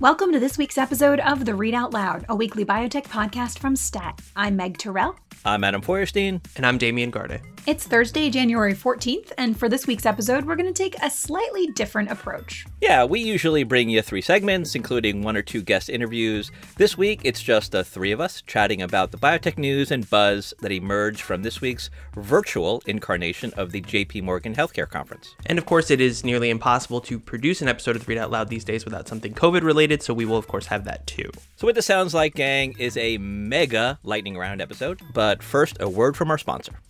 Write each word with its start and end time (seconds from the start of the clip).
Welcome 0.00 0.30
to 0.30 0.38
this 0.38 0.56
week's 0.56 0.78
episode 0.78 1.18
of 1.18 1.44
The 1.44 1.56
Read 1.56 1.74
Out 1.74 1.92
Loud, 1.92 2.24
a 2.28 2.36
weekly 2.36 2.64
biotech 2.64 3.06
podcast 3.06 3.58
from 3.58 3.74
STAT. 3.74 4.20
I'm 4.36 4.54
Meg 4.54 4.78
Terrell. 4.78 5.16
I'm 5.44 5.64
Adam 5.64 5.82
Feuerstein. 5.82 6.40
And 6.54 6.64
I'm 6.64 6.78
Damian 6.78 7.10
Garde. 7.10 7.40
It's 7.66 7.84
Thursday, 7.86 8.30
January 8.30 8.72
14th, 8.72 9.32
and 9.36 9.58
for 9.58 9.68
this 9.68 9.86
week's 9.86 10.06
episode, 10.06 10.46
we're 10.46 10.56
going 10.56 10.72
to 10.72 10.82
take 10.82 10.96
a 11.02 11.10
slightly 11.10 11.66
different 11.66 12.10
approach. 12.10 12.64
Yeah, 12.80 13.04
we 13.04 13.20
usually 13.20 13.62
bring 13.62 13.90
you 13.90 14.00
three 14.00 14.22
segments, 14.22 14.74
including 14.74 15.20
one 15.22 15.36
or 15.36 15.42
two 15.42 15.60
guest 15.60 15.90
interviews. 15.90 16.50
This 16.76 16.96
week, 16.96 17.20
it's 17.24 17.42
just 17.42 17.72
the 17.72 17.84
three 17.84 18.10
of 18.10 18.20
us 18.20 18.40
chatting 18.42 18.80
about 18.80 19.10
the 19.10 19.18
biotech 19.18 19.58
news 19.58 19.90
and 19.90 20.08
buzz 20.08 20.54
that 20.60 20.72
emerged 20.72 21.20
from 21.20 21.42
this 21.42 21.60
week's 21.60 21.90
virtual 22.14 22.82
incarnation 22.86 23.52
of 23.58 23.70
the 23.70 23.82
JP 23.82 24.22
Morgan 24.22 24.54
Healthcare 24.54 24.88
Conference. 24.88 25.34
And 25.44 25.58
of 25.58 25.66
course, 25.66 25.90
it 25.90 26.00
is 26.00 26.24
nearly 26.24 26.48
impossible 26.48 27.02
to 27.02 27.18
produce 27.18 27.60
an 27.60 27.68
episode 27.68 27.96
of 27.96 28.08
Read 28.08 28.16
Out 28.18 28.30
Loud 28.30 28.48
these 28.48 28.64
days 28.64 28.86
without 28.86 29.08
something 29.08 29.34
COVID 29.34 29.62
related, 29.62 30.02
so 30.02 30.14
we 30.14 30.24
will, 30.24 30.38
of 30.38 30.48
course, 30.48 30.66
have 30.66 30.84
that 30.84 31.06
too. 31.06 31.30
So, 31.56 31.66
what 31.66 31.74
this 31.74 31.84
sounds 31.86 32.14
like, 32.14 32.34
gang, 32.34 32.74
is 32.78 32.96
a 32.96 33.18
mega 33.18 33.98
lightning 34.04 34.38
round 34.38 34.62
episode. 34.62 35.02
But 35.12 35.42
first, 35.42 35.76
a 35.80 35.88
word 35.88 36.16
from 36.16 36.30
our 36.30 36.38
sponsor. 36.38 36.80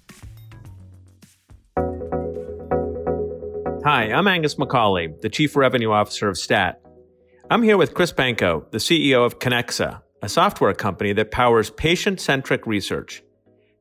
Hi, 3.91 4.13
I'm 4.13 4.29
Angus 4.29 4.57
McCauley, 4.57 5.19
the 5.23 5.31
Chief 5.31 5.57
Revenue 5.57 5.93
Officer 5.93 6.29
of 6.29 6.37
STAT. 6.37 6.79
I'm 7.51 7.63
here 7.63 7.79
with 7.79 7.95
Chris 7.95 8.13
Benko, 8.13 8.71
the 8.71 8.77
CEO 8.77 9.25
of 9.25 9.39
Koneksa, 9.39 10.03
a 10.21 10.29
software 10.29 10.75
company 10.75 11.15
that 11.15 11.31
powers 11.31 11.71
patient 11.71 12.21
centric 12.21 12.67
research. 12.67 13.23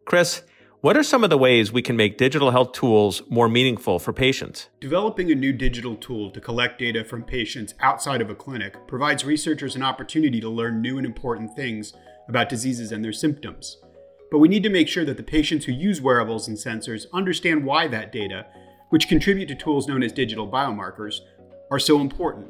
Chris, 0.06 0.44
what 0.80 0.96
are 0.96 1.04
some 1.04 1.26
of 1.26 1.30
the 1.30 1.38
ways 1.38 1.74
we 1.74 1.82
can 1.82 1.98
make 1.98 2.18
digital 2.18 2.52
health 2.52 2.72
tools 2.72 3.22
more 3.30 3.50
meaningful 3.50 4.00
for 4.00 4.14
patients? 4.14 4.70
Developing 4.80 5.30
a 5.30 5.36
new 5.36 5.52
digital 5.52 5.98
tool 5.98 6.32
to 6.32 6.40
collect 6.40 6.80
data 6.80 7.04
from 7.04 7.22
patients 7.24 7.74
outside 7.82 8.22
of 8.22 8.30
a 8.30 8.36
clinic 8.36 8.88
provides 8.88 9.26
researchers 9.26 9.76
an 9.76 9.84
opportunity 9.84 10.40
to 10.40 10.48
learn 10.48 10.82
new 10.82 10.96
and 10.98 11.06
important 11.06 11.54
things 11.54 11.92
about 12.30 12.48
diseases 12.48 12.94
and 12.94 13.04
their 13.04 13.12
symptoms. 13.12 13.82
But 14.32 14.40
we 14.40 14.48
need 14.48 14.64
to 14.64 14.70
make 14.70 14.88
sure 14.88 15.04
that 15.04 15.18
the 15.18 15.24
patients 15.24 15.66
who 15.66 15.74
use 15.74 16.02
wearables 16.02 16.48
and 16.48 16.56
sensors 16.56 17.08
understand 17.12 17.66
why 17.66 17.90
that 17.90 18.14
data 18.14 18.46
which 18.90 19.08
contribute 19.08 19.48
to 19.48 19.56
tools 19.56 19.88
known 19.88 20.04
as 20.04 20.12
digital 20.12 20.48
biomarkers, 20.48 21.20
are 21.72 21.80
so 21.80 22.00
important. 22.00 22.48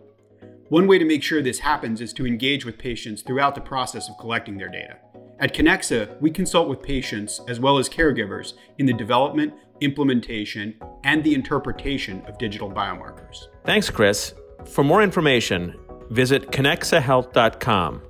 One 0.69 0.87
way 0.87 0.97
to 0.97 1.05
make 1.05 1.23
sure 1.23 1.41
this 1.41 1.59
happens 1.59 2.01
is 2.01 2.11
to 2.13 2.27
engage 2.27 2.65
with 2.65 2.77
patients 2.77 3.21
throughout 3.21 3.55
the 3.55 3.61
process 3.61 4.09
of 4.09 4.17
collecting 4.17 4.57
their 4.57 4.69
data. 4.69 4.97
At 5.39 5.53
Koneksa, 5.53 6.19
we 6.19 6.31
consult 6.31 6.67
with 6.67 6.81
patients 6.81 7.39
as 7.47 7.59
well 7.59 7.77
as 7.77 7.87
caregivers 7.87 8.53
in 8.77 8.85
the 8.85 8.93
development, 8.93 9.53
implementation, 9.81 10.75
and 11.03 11.23
the 11.23 11.33
interpretation 11.33 12.21
of 12.25 12.37
digital 12.37 12.71
biomarkers. 12.71 13.47
Thanks, 13.63 13.89
Chris. 13.89 14.33
For 14.65 14.83
more 14.83 15.01
information, 15.01 15.75
visit 16.09 16.51
koneksahealth.com. 16.51 18.01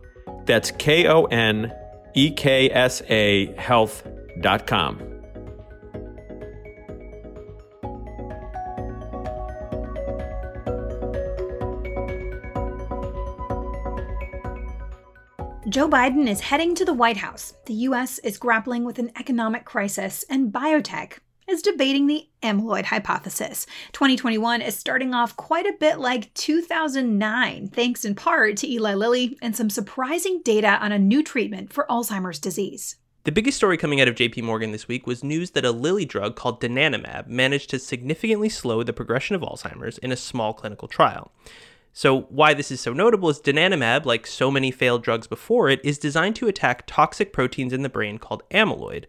That's 0.45 0.71
K 0.71 1.07
O 1.07 1.25
N 1.25 1.73
E 2.15 2.31
K 2.31 2.71
S 2.71 3.01
A 3.09 3.53
health.com. 3.55 5.16
Joe 15.69 15.89
Biden 15.89 16.29
is 16.29 16.39
heading 16.39 16.75
to 16.75 16.85
the 16.85 16.93
White 16.93 17.17
House. 17.17 17.53
The 17.65 17.73
U.S. 17.73 18.19
is 18.19 18.37
grappling 18.37 18.85
with 18.85 18.99
an 18.99 19.11
economic 19.19 19.65
crisis, 19.65 20.23
and 20.29 20.49
biotech 20.49 21.17
is 21.45 21.61
debating 21.61 22.07
the 22.07 22.29
amyloid 22.41 22.85
hypothesis. 22.85 23.65
2021 23.91 24.61
is 24.61 24.77
starting 24.77 25.13
off 25.13 25.35
quite 25.35 25.65
a 25.65 25.75
bit 25.77 25.99
like 25.99 26.33
2009, 26.35 27.67
thanks 27.67 28.05
in 28.05 28.15
part 28.15 28.55
to 28.57 28.71
Eli 28.71 28.93
Lilly 28.93 29.37
and 29.41 29.57
some 29.57 29.69
surprising 29.69 30.41
data 30.41 30.79
on 30.81 30.93
a 30.93 30.99
new 30.99 31.21
treatment 31.21 31.73
for 31.73 31.85
Alzheimer's 31.89 32.39
disease. 32.39 32.95
The 33.25 33.33
biggest 33.33 33.57
story 33.57 33.75
coming 33.75 33.99
out 33.99 34.07
of 34.07 34.15
JP 34.15 34.43
Morgan 34.43 34.71
this 34.71 34.87
week 34.87 35.05
was 35.05 35.21
news 35.21 35.51
that 35.51 35.65
a 35.65 35.71
Lilly 35.71 36.05
drug 36.05 36.37
called 36.37 36.61
donanemab 36.61 37.27
managed 37.27 37.71
to 37.71 37.79
significantly 37.79 38.47
slow 38.47 38.83
the 38.83 38.93
progression 38.93 39.35
of 39.35 39.41
Alzheimer's 39.41 39.97
in 39.97 40.13
a 40.13 40.15
small 40.15 40.53
clinical 40.53 40.87
trial. 40.87 41.33
So, 41.97 42.27
why 42.29 42.53
this 42.53 42.69
is 42.69 42.79
so 42.79 42.93
notable 42.93 43.27
is 43.27 43.39
donanemab, 43.39 44.05
like 44.05 44.27
so 44.27 44.51
many 44.51 44.69
failed 44.69 45.01
drugs 45.01 45.25
before 45.25 45.67
it, 45.67 45.81
is 45.83 45.97
designed 45.97 46.35
to 46.35 46.47
attack 46.47 46.83
toxic 46.85 47.33
proteins 47.33 47.73
in 47.73 47.81
the 47.81 47.89
brain 47.89 48.19
called 48.19 48.43
amyloid. 48.51 49.05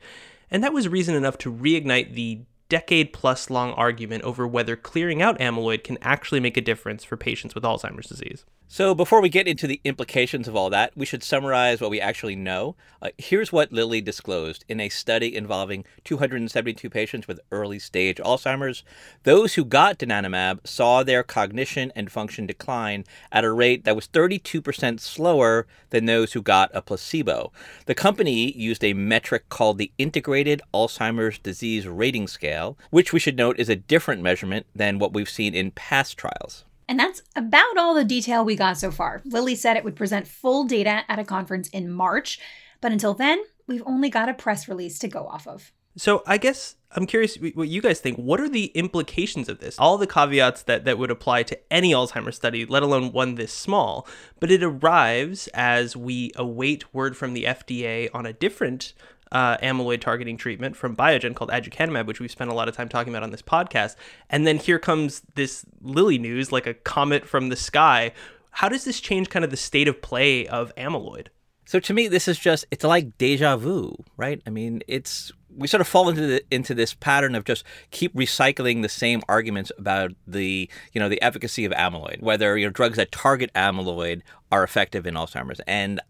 And 0.51 0.65
that 0.65 0.73
was 0.73 0.89
reason 0.89 1.15
enough 1.15 1.37
to 1.39 1.53
reignite 1.53 2.15
the 2.15 2.47
decade 2.69 3.13
plus 3.13 3.51
long 3.51 3.73
argument 3.73 4.23
over 4.25 4.47
whether 4.47 4.77
clearing 4.77 5.23
out 5.23 5.39
amyloid 5.39 5.85
can 5.85 5.99
actually 6.03 6.41
make 6.41 6.57
a 6.57 6.63
difference 6.63 7.05
for 7.05 7.17
patients 7.17 7.55
with 7.55 7.65
Alzheimer's 7.65 8.09
disease. 8.09 8.45
So, 8.71 8.95
before 8.95 9.23
we 9.23 9.31
get 9.31 9.49
into 9.49 9.67
the 9.67 9.81
implications 9.83 10.47
of 10.47 10.55
all 10.55 10.69
that, 10.69 10.93
we 10.95 11.07
should 11.07 11.23
summarize 11.23 11.81
what 11.81 11.91
we 11.91 12.03
actually 12.03 12.37
know. 12.37 12.77
Uh, 13.01 13.09
here's 13.17 13.51
what 13.51 13.73
Lilly 13.73 14.03
disclosed 14.03 14.63
in 14.69 14.79
a 14.79 14.91
study 14.91 15.35
involving 15.35 15.87
272 16.05 16.91
patients 16.91 17.27
with 17.27 17.41
early 17.51 17.79
stage 17.79 18.19
Alzheimer's. 18.19 18.85
Those 19.23 19.55
who 19.55 19.65
got 19.65 19.99
donanemab 19.99 20.67
saw 20.67 21.03
their 21.03 21.23
cognition 21.23 21.91
and 21.97 22.13
function 22.13 22.45
decline 22.45 23.07
at 23.33 23.43
a 23.43 23.51
rate 23.51 23.85
that 23.85 23.97
was 23.97 24.07
32% 24.07 25.01
slower 25.01 25.67
than 25.89 26.05
those 26.05 26.35
who 26.35 26.43
got 26.43 26.71
a 26.75 26.83
placebo. 26.83 27.51
The 27.87 27.95
company 27.95 28.53
used 28.53 28.85
a 28.85 28.93
metric 28.93 29.49
called 29.49 29.79
the 29.79 29.93
Integrated 29.97 30.61
Alzheimer's 30.75 31.39
Disease 31.39 31.89
Rating 31.89 32.29
Scale, 32.29 32.58
which 32.91 33.13
we 33.13 33.21
should 33.21 33.37
note 33.37 33.59
is 33.59 33.69
a 33.69 33.77
different 33.77 34.23
measurement 34.23 34.67
than 34.75 34.99
what 34.99 35.13
we've 35.13 35.29
seen 35.29 35.55
in 35.55 35.71
past 35.71 36.17
trials. 36.17 36.65
And 36.89 36.99
that's 36.99 37.23
about 37.37 37.77
all 37.77 37.95
the 37.95 38.05
detail 38.05 38.45
we 38.45 38.57
got 38.57 38.79
so 38.79 38.91
far. 38.91 39.21
Lilly 39.25 39.55
said 39.55 39.77
it 39.77 39.85
would 39.85 39.97
present 39.97 40.27
full 40.27 40.65
data 40.65 41.03
at 41.09 41.19
a 41.19 41.25
conference 41.25 41.69
in 41.69 41.91
March, 41.91 42.39
but 42.81 42.93
until 42.93 43.15
then, 43.15 43.45
we've 43.67 43.83
only 43.85 44.09
got 44.09 44.29
a 44.29 44.35
press 44.35 44.69
release 44.69 44.99
to 45.01 45.09
go 45.09 45.27
off 45.27 45.47
of. 45.47 45.73
So 45.97 46.23
I 46.27 46.39
guess 46.39 46.77
I'm 46.93 47.07
curious 47.07 47.37
what 47.55 47.69
you 47.69 47.83
guys 47.83 48.01
think. 48.01 48.17
What 48.17 48.41
are 48.41 48.49
the 48.49 48.67
implications 48.67 49.49
of 49.49 49.59
this? 49.59 49.79
All 49.79 49.99
the 49.99 50.07
caveats 50.07 50.63
that, 50.63 50.85
that 50.85 50.97
would 50.97 51.11
apply 51.11 51.43
to 51.45 51.59
any 51.73 51.93
Alzheimer's 51.93 52.37
study, 52.37 52.65
let 52.65 52.83
alone 52.83 53.13
one 53.13 53.35
this 53.35 53.53
small. 53.53 54.07
But 54.41 54.51
it 54.51 54.63
arrives 54.63 55.49
as 55.49 55.97
we 55.97 56.31
await 56.37 56.95
word 56.95 57.17
from 57.17 57.35
the 57.35 57.45
FDA 57.45 58.09
on 58.15 58.27
a 58.27 58.33
different 58.33 58.95
uh, 59.33 59.57
amyloid 59.59 60.01
targeting 60.01 60.37
treatment 60.37 60.77
from 60.77 60.97
Biogen 60.97 61.35
called 61.35 61.51
aducanumab, 61.51 62.07
which 62.07 62.21
we've 62.21 62.31
spent 62.31 62.51
a 62.51 62.55
lot 62.55 62.69
of 62.69 62.77
time 62.77 62.89
talking 62.89 63.13
about 63.13 63.23
on 63.23 63.31
this 63.31 63.43
podcast. 63.43 63.97
And 64.31 64.47
then 64.47 64.57
here 64.59 64.79
comes 64.79 65.23
this 65.35 65.65
Lilly 65.81 66.19
news, 66.19 66.53
like 66.53 66.67
a 66.67 66.75
comet 66.75 67.27
from 67.27 67.49
the 67.49 67.57
sky. 67.57 68.13
How 68.51 68.69
does 68.69 68.85
this 68.85 69.01
change 69.01 69.29
kind 69.29 69.45
of 69.45 69.51
the 69.51 69.57
state 69.57 69.89
of 69.89 70.03
play 70.03 70.47
of 70.47 70.75
amyloid? 70.77 71.29
So 71.65 71.79
to 71.81 71.93
me, 71.93 72.09
this 72.09 72.29
is 72.29 72.39
just 72.39 72.65
it's 72.71 72.83
like 72.83 73.19
deja 73.19 73.57
vu, 73.59 73.95
right? 74.17 74.41
I 74.47 74.51
mean, 74.51 74.83
it's 74.89 75.33
we 75.55 75.67
sort 75.67 75.81
of 75.81 75.89
fall 75.89 76.09
into 76.09 76.27
the, 76.27 76.45
into 76.51 76.75
this 76.75 76.95
pattern 76.95 77.35
of 77.35 77.45
just 77.45 77.65
keep 77.91 78.15
recycling 78.15 78.83
the 78.83 78.89
same 78.89 79.23
arguments 79.29 79.73
about 79.77 80.13
the 80.27 80.71
you 80.93 81.01
know 81.01 81.09
the 81.09 81.21
efficacy 81.21 81.65
of 81.65 81.73
amyloid, 81.73 82.23
whether 82.23 82.57
you 82.57 82.67
know 82.67 82.71
drugs 82.71 82.97
that 82.97 83.13
target 83.13 83.53
amyloid 83.55 84.23
are 84.51 84.63
effective 84.63 85.07
in 85.07 85.15
Alzheimer's, 85.15 85.61
and 85.67 86.01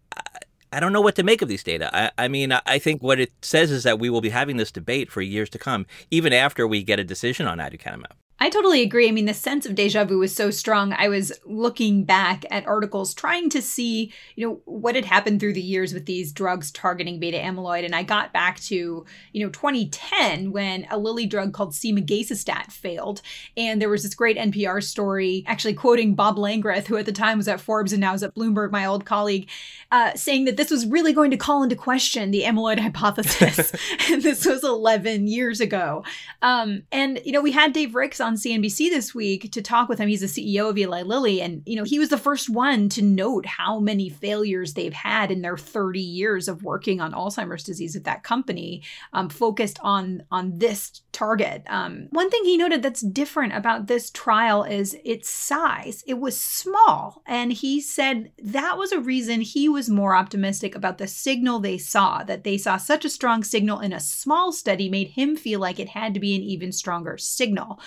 I 0.73 0.81
don't 0.81 0.93
know 0.93 1.01
what 1.01 1.17
to 1.17 1.23
make 1.23 1.43
of 1.43 1.49
these 1.49 1.63
data. 1.63 1.91
I, 1.93 2.11
I, 2.19 2.29
mean, 2.29 2.53
I 2.53 2.79
think 2.79 3.03
what 3.03 3.19
it 3.19 3.33
says 3.43 3.71
is 3.71 3.85
that 3.85 3.99
we 3.99 4.11
will 4.11 4.21
be 4.21 4.29
having 4.29 4.59
this 4.59 4.71
debate 4.71 5.11
for 5.11 5.23
years 5.23 5.49
to 5.51 5.59
come, 5.59 5.87
even 6.11 6.33
after 6.33 6.67
we 6.67 6.83
get 6.83 7.01
a 7.01 7.05
decision 7.05 7.47
on 7.47 7.59
aducanumab. 7.59 8.13
I 8.41 8.51
totally 8.51 8.83
agree. 8.83 9.09
I 9.09 9.11
mean, 9.11 9.27
the 9.27 9.35
sense 9.35 9.67
of 9.67 9.75
deja 9.75 10.05
vu 10.05 10.19
was 10.19 10.35
so 10.35 10.51
strong. 10.51 10.93
I 10.93 11.09
was 11.09 11.33
looking 11.45 12.05
back 12.05 12.45
at 12.51 12.67
articles 12.67 13.13
trying 13.13 13.51
to 13.51 13.61
see, 13.61 14.13
you 14.37 14.47
know, 14.47 14.61
what 14.65 14.95
had 14.95 15.05
happened 15.05 15.41
through 15.41 15.55
the 15.55 15.61
years 15.61 15.93
with 15.93 16.07
these 16.07 16.33
drugs 16.33 16.71
targeting 16.71 17.19
beta 17.19 17.37
amyloid. 17.37 17.85
And 17.85 17.97
I 17.97 18.05
got 18.05 18.33
back 18.33 18.61
to, 18.61 19.05
you 19.33 19.45
know, 19.45 19.51
2010 19.51 20.53
when 20.53 20.87
a 20.89 20.99
Lilly 20.99 21.27
drug 21.27 21.53
called 21.53 21.73
semagacestat 21.73 22.71
failed. 22.71 23.23
And 23.57 23.83
there 23.83 23.89
was 23.89 24.05
this 24.05 24.15
great 24.15 24.37
NPR 24.37 24.85
story, 24.85 25.43
actually 25.47 25.75
quoting 25.75 26.15
Bob 26.15 26.37
Langreth, 26.37 26.87
who 26.87 26.97
at 26.97 27.07
the 27.07 27.13
time 27.13 27.39
was 27.39 27.49
at 27.49 27.61
Forbes 27.61 27.93
and 27.93 28.01
now 28.01 28.15
is 28.15 28.23
at 28.23 28.37
Bloomberg, 28.37 28.71
my 28.71 28.85
old 28.85 29.05
colleague, 29.05 29.49
uh, 29.91 30.15
saying 30.15 30.45
that 30.45 30.57
this 30.57 30.71
was 30.71 30.87
really 30.87 31.13
going 31.13 31.33
to 31.33 31.37
call 31.37 31.65
into 31.65 31.75
question 31.75 32.31
the 32.31 32.43
amyloid 32.43 32.79
hypothesis. 32.79 33.73
and 34.11 34.23
this 34.23 34.45
was 34.45 34.65
11 34.65 35.27
years 35.27 35.61
ago. 35.61 36.05
Um, 36.43 36.83
and, 36.93 37.21
you 37.25 37.33
know, 37.33 37.41
we 37.41 37.53
had 37.53 37.73
Dave 37.73 37.95
Ricks 37.95 38.21
on 38.21 38.28
on 38.29 38.35
CNBC 38.35 38.91
this 38.91 39.15
week 39.15 39.51
to 39.53 39.63
talk 39.63 39.89
with 39.89 39.99
him. 39.99 40.09
He's 40.09 40.21
the 40.21 40.27
CEO 40.27 40.69
of 40.69 40.77
Eli 40.77 41.01
Lilly, 41.01 41.41
and 41.41 41.63
you 41.65 41.77
know 41.77 41.83
he 41.83 41.99
was 41.99 42.11
the 42.11 42.19
first 42.19 42.51
one 42.51 42.91
to 42.91 43.01
note 43.01 43.47
how 43.47 43.81
many 43.81 44.11
failures 44.11 44.75
they've 44.75 44.93
had 44.93 45.31
in 45.31 45.41
their 45.41 45.57
30 45.57 45.99
years 45.99 46.47
of 46.47 46.63
working 46.63 47.01
on 47.01 47.13
Alzheimer's 47.13 47.65
disease 47.65 47.97
at 47.97 48.05
that 48.05 48.23
company, 48.23 48.83
um, 49.15 49.31
focused 49.31 49.79
on 49.83 50.23
on 50.31 50.59
this 50.59 51.01
target. 51.11 51.63
Um, 51.69 52.09
one 52.11 52.29
thing 52.29 52.45
he 52.45 52.59
noted 52.59 52.83
that's 52.83 53.01
different 53.01 53.55
about 53.55 53.87
this 53.87 54.11
trial 54.11 54.63
is 54.63 54.95
its 55.05 55.31
size. 55.31 56.05
It 56.07 56.21
was 56.21 56.39
small, 56.39 57.23
and 57.27 57.51
he 57.51 57.81
said 57.81 58.31
that 58.43 58.77
was 58.77 58.93
a 58.93 59.01
reason 59.01 59.41
he 59.41 59.71
was 59.71 59.89
more 59.89 60.15
optimistic 60.15 60.75
about 60.75 60.99
the 60.99 61.09
signal 61.09 61.61
they 61.61 61.79
saw. 61.79 62.23
That 62.23 62.45
they 62.45 62.59
saw 62.59 62.77
such 62.77 63.07
a 63.07 63.11
strong 63.11 63.43
signal 63.43 63.81
in 63.81 63.95
a 63.95 64.01
small 64.01 64.53
study 64.53 64.91
made 64.91 65.09
him 65.09 65.35
feel 65.35 65.61
like 65.61 65.81
it 65.81 65.89
had 65.89 66.13
to 66.13 66.21
be 66.21 66.37
an 66.37 66.43
even 66.43 66.73
stronger 66.73 67.17
signal. 67.17 67.81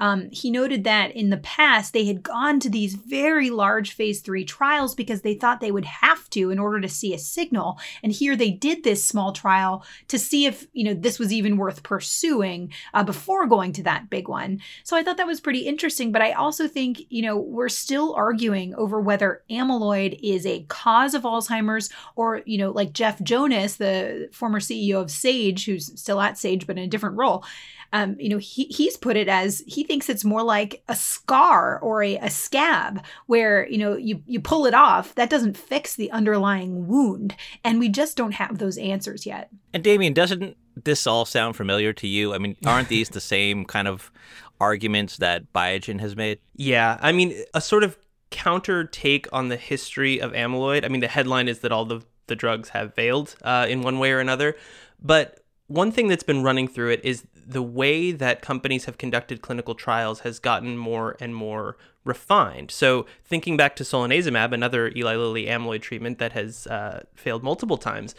Um, 0.00 0.28
he 0.30 0.50
noted 0.50 0.84
that 0.84 1.12
in 1.12 1.30
the 1.30 1.38
past, 1.38 1.92
they 1.92 2.06
had 2.06 2.22
gone 2.22 2.60
to 2.60 2.70
these 2.70 2.94
very 2.94 3.50
large 3.50 3.92
phase 3.92 4.20
three 4.20 4.44
trials 4.44 4.94
because 4.94 5.22
they 5.22 5.34
thought 5.34 5.60
they 5.60 5.72
would 5.72 5.84
have 5.84 6.28
to 6.30 6.50
in 6.50 6.58
order 6.58 6.80
to 6.80 6.88
see 6.88 7.14
a 7.14 7.18
signal. 7.18 7.78
And 8.02 8.12
here 8.12 8.36
they 8.36 8.50
did 8.50 8.84
this 8.84 9.04
small 9.04 9.32
trial 9.32 9.84
to 10.08 10.18
see 10.18 10.46
if, 10.46 10.66
you 10.72 10.84
know, 10.84 10.94
this 10.94 11.18
was 11.18 11.32
even 11.32 11.56
worth 11.56 11.82
pursuing 11.82 12.72
uh, 12.94 13.04
before 13.04 13.46
going 13.46 13.72
to 13.72 13.82
that 13.84 14.10
big 14.10 14.28
one. 14.28 14.60
So 14.84 14.96
I 14.96 15.02
thought 15.02 15.16
that 15.16 15.26
was 15.26 15.40
pretty 15.40 15.60
interesting. 15.60 16.12
But 16.12 16.22
I 16.22 16.32
also 16.32 16.68
think, 16.68 17.02
you 17.08 17.22
know, 17.22 17.36
we're 17.36 17.68
still 17.68 18.14
arguing 18.14 18.74
over 18.74 19.00
whether 19.00 19.42
amyloid 19.50 20.18
is 20.22 20.46
a 20.46 20.64
cause 20.68 21.14
of 21.14 21.22
Alzheimer's 21.22 21.90
or, 22.16 22.42
you 22.46 22.58
know, 22.58 22.70
like 22.70 22.92
Jeff 22.92 23.20
Jonas, 23.22 23.76
the 23.76 24.28
former 24.32 24.60
CEO 24.60 25.00
of 25.00 25.10
Sage, 25.10 25.66
who's 25.66 25.98
still 26.00 26.20
at 26.20 26.38
Sage 26.38 26.66
but 26.66 26.78
in 26.78 26.84
a 26.84 26.88
different 26.88 27.16
role, 27.16 27.44
um, 27.92 28.16
you 28.18 28.28
know, 28.28 28.38
he, 28.38 28.64
he's 28.64 28.96
put 28.96 29.16
it 29.16 29.28
as 29.28 29.62
he 29.66 29.82
thinks 29.82 30.08
it's 30.08 30.24
more 30.24 30.42
like 30.42 30.82
a 30.88 30.94
scar 30.94 31.78
or 31.78 32.02
a, 32.02 32.16
a 32.18 32.30
scab 32.30 33.02
where, 33.26 33.66
you 33.68 33.78
know, 33.78 33.96
you, 33.96 34.22
you 34.26 34.40
pull 34.40 34.66
it 34.66 34.74
off. 34.74 35.14
That 35.14 35.30
doesn't 35.30 35.56
fix 35.56 35.94
the 35.94 36.10
underlying 36.10 36.86
wound. 36.86 37.34
And 37.64 37.78
we 37.78 37.88
just 37.88 38.16
don't 38.16 38.32
have 38.32 38.58
those 38.58 38.76
answers 38.76 39.24
yet. 39.24 39.48
And 39.72 39.82
Damian, 39.82 40.12
doesn't 40.12 40.56
this 40.84 41.06
all 41.06 41.24
sound 41.24 41.56
familiar 41.56 41.92
to 41.94 42.06
you? 42.06 42.34
I 42.34 42.38
mean, 42.38 42.56
aren't 42.66 42.88
these 42.88 43.08
the 43.08 43.20
same 43.20 43.64
kind 43.64 43.88
of 43.88 44.10
arguments 44.60 45.16
that 45.18 45.52
Biogen 45.52 46.00
has 46.00 46.14
made? 46.14 46.40
Yeah. 46.56 46.98
I 47.00 47.12
mean, 47.12 47.42
a 47.54 47.60
sort 47.60 47.84
of 47.84 47.96
counter 48.30 48.84
take 48.84 49.26
on 49.32 49.48
the 49.48 49.56
history 49.56 50.20
of 50.20 50.32
amyloid. 50.32 50.84
I 50.84 50.88
mean, 50.88 51.00
the 51.00 51.08
headline 51.08 51.48
is 51.48 51.60
that 51.60 51.72
all 51.72 51.86
the, 51.86 52.02
the 52.26 52.36
drugs 52.36 52.68
have 52.70 52.92
failed 52.92 53.34
uh, 53.42 53.66
in 53.68 53.80
one 53.82 53.98
way 53.98 54.12
or 54.12 54.20
another. 54.20 54.56
But 55.00 55.40
one 55.68 55.92
thing 55.92 56.08
that's 56.08 56.22
been 56.22 56.42
running 56.42 56.68
through 56.68 56.90
it 56.90 57.00
is 57.04 57.24
the 57.48 57.62
way 57.62 58.12
that 58.12 58.42
companies 58.42 58.84
have 58.84 58.98
conducted 58.98 59.40
clinical 59.40 59.74
trials 59.74 60.20
has 60.20 60.38
gotten 60.38 60.76
more 60.76 61.16
and 61.18 61.34
more 61.34 61.78
refined. 62.04 62.70
So, 62.70 63.06
thinking 63.24 63.56
back 63.56 63.74
to 63.76 63.84
solanezumab, 63.84 64.52
another 64.52 64.92
Eli 64.94 65.16
Lilly 65.16 65.46
amyloid 65.46 65.80
treatment 65.80 66.18
that 66.18 66.32
has 66.32 66.66
uh, 66.66 67.04
failed 67.14 67.42
multiple 67.42 67.78
times, 67.78 68.14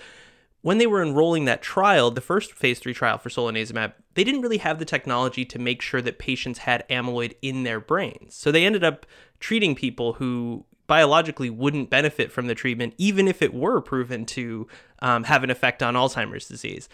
when 0.61 0.79
they 0.79 0.87
were 0.87 1.03
enrolling 1.03 1.45
that 1.45 1.61
trial, 1.61 2.09
the 2.11 2.21
first 2.21 2.53
phase 2.53 2.79
three 2.79 2.93
trial 2.93 3.19
for 3.19 3.29
solanezumab, 3.29 3.93
they 4.15 4.23
didn't 4.23 4.41
really 4.41 4.57
have 4.57 4.79
the 4.79 4.85
technology 4.85 5.45
to 5.45 5.59
make 5.59 5.81
sure 5.81 6.01
that 6.01 6.19
patients 6.19 6.59
had 6.59 6.87
amyloid 6.89 7.35
in 7.41 7.63
their 7.63 7.79
brains. 7.79 8.33
So, 8.33 8.51
they 8.51 8.65
ended 8.65 8.83
up 8.83 9.05
treating 9.39 9.75
people 9.75 10.13
who 10.13 10.65
biologically 10.89 11.51
wouldn't 11.51 11.91
benefit 11.91 12.31
from 12.31 12.47
the 12.47 12.55
treatment, 12.55 12.95
even 12.97 13.27
if 13.27 13.43
it 13.43 13.53
were 13.53 13.79
proven 13.79 14.25
to 14.25 14.67
um, 15.03 15.23
have 15.25 15.43
an 15.43 15.51
effect 15.51 15.83
on 15.83 15.93
Alzheimer's 15.93 16.47
disease. 16.47 16.89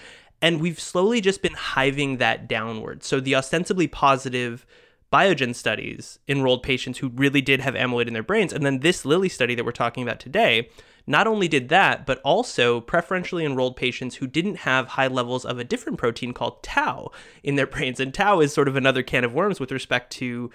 And 0.46 0.62
we've 0.62 0.80
slowly 0.80 1.22
just 1.22 1.42
been 1.42 1.56
hiving 1.56 2.18
that 2.18 2.48
downward. 2.48 3.04
So 3.04 3.20
the 3.20 3.34
ostensibly 3.34 3.88
positive 3.88 4.64
Biogen 5.12 5.56
studies 5.56 6.20
enrolled 6.28 6.62
patients 6.62 7.00
who 7.00 7.10
really 7.10 7.42
did 7.42 7.62
have 7.62 7.74
amyloid 7.74 8.06
in 8.06 8.14
their 8.14 8.22
brains. 8.22 8.54
And 8.54 8.64
then 8.64 8.82
this 8.82 9.06
Lilly 9.06 9.28
study 9.28 9.56
that 9.56 9.66
we're 9.66 9.72
talking 9.72 10.04
about 10.04 10.20
today 10.20 10.70
not 11.08 11.26
only 11.26 11.48
did 11.48 11.70
that, 11.70 12.06
but 12.06 12.22
also 12.22 12.80
preferentially 12.80 13.44
enrolled 13.44 13.76
patients 13.76 14.18
who 14.18 14.28
didn't 14.28 14.58
have 14.58 14.90
high 14.90 15.08
levels 15.08 15.46
of 15.46 15.58
a 15.58 15.64
different 15.64 15.98
protein 15.98 16.32
called 16.32 16.62
tau 16.62 17.10
in 17.42 17.56
their 17.56 17.66
brains. 17.76 18.00
And 18.00 18.14
tau 18.14 18.40
is 18.40 18.54
sort 18.54 18.68
of 18.68 18.76
another 18.76 19.02
can 19.02 19.24
of 19.24 19.34
worms 19.34 19.60
with 19.60 19.72
respect 19.72 20.12
to 20.18 20.52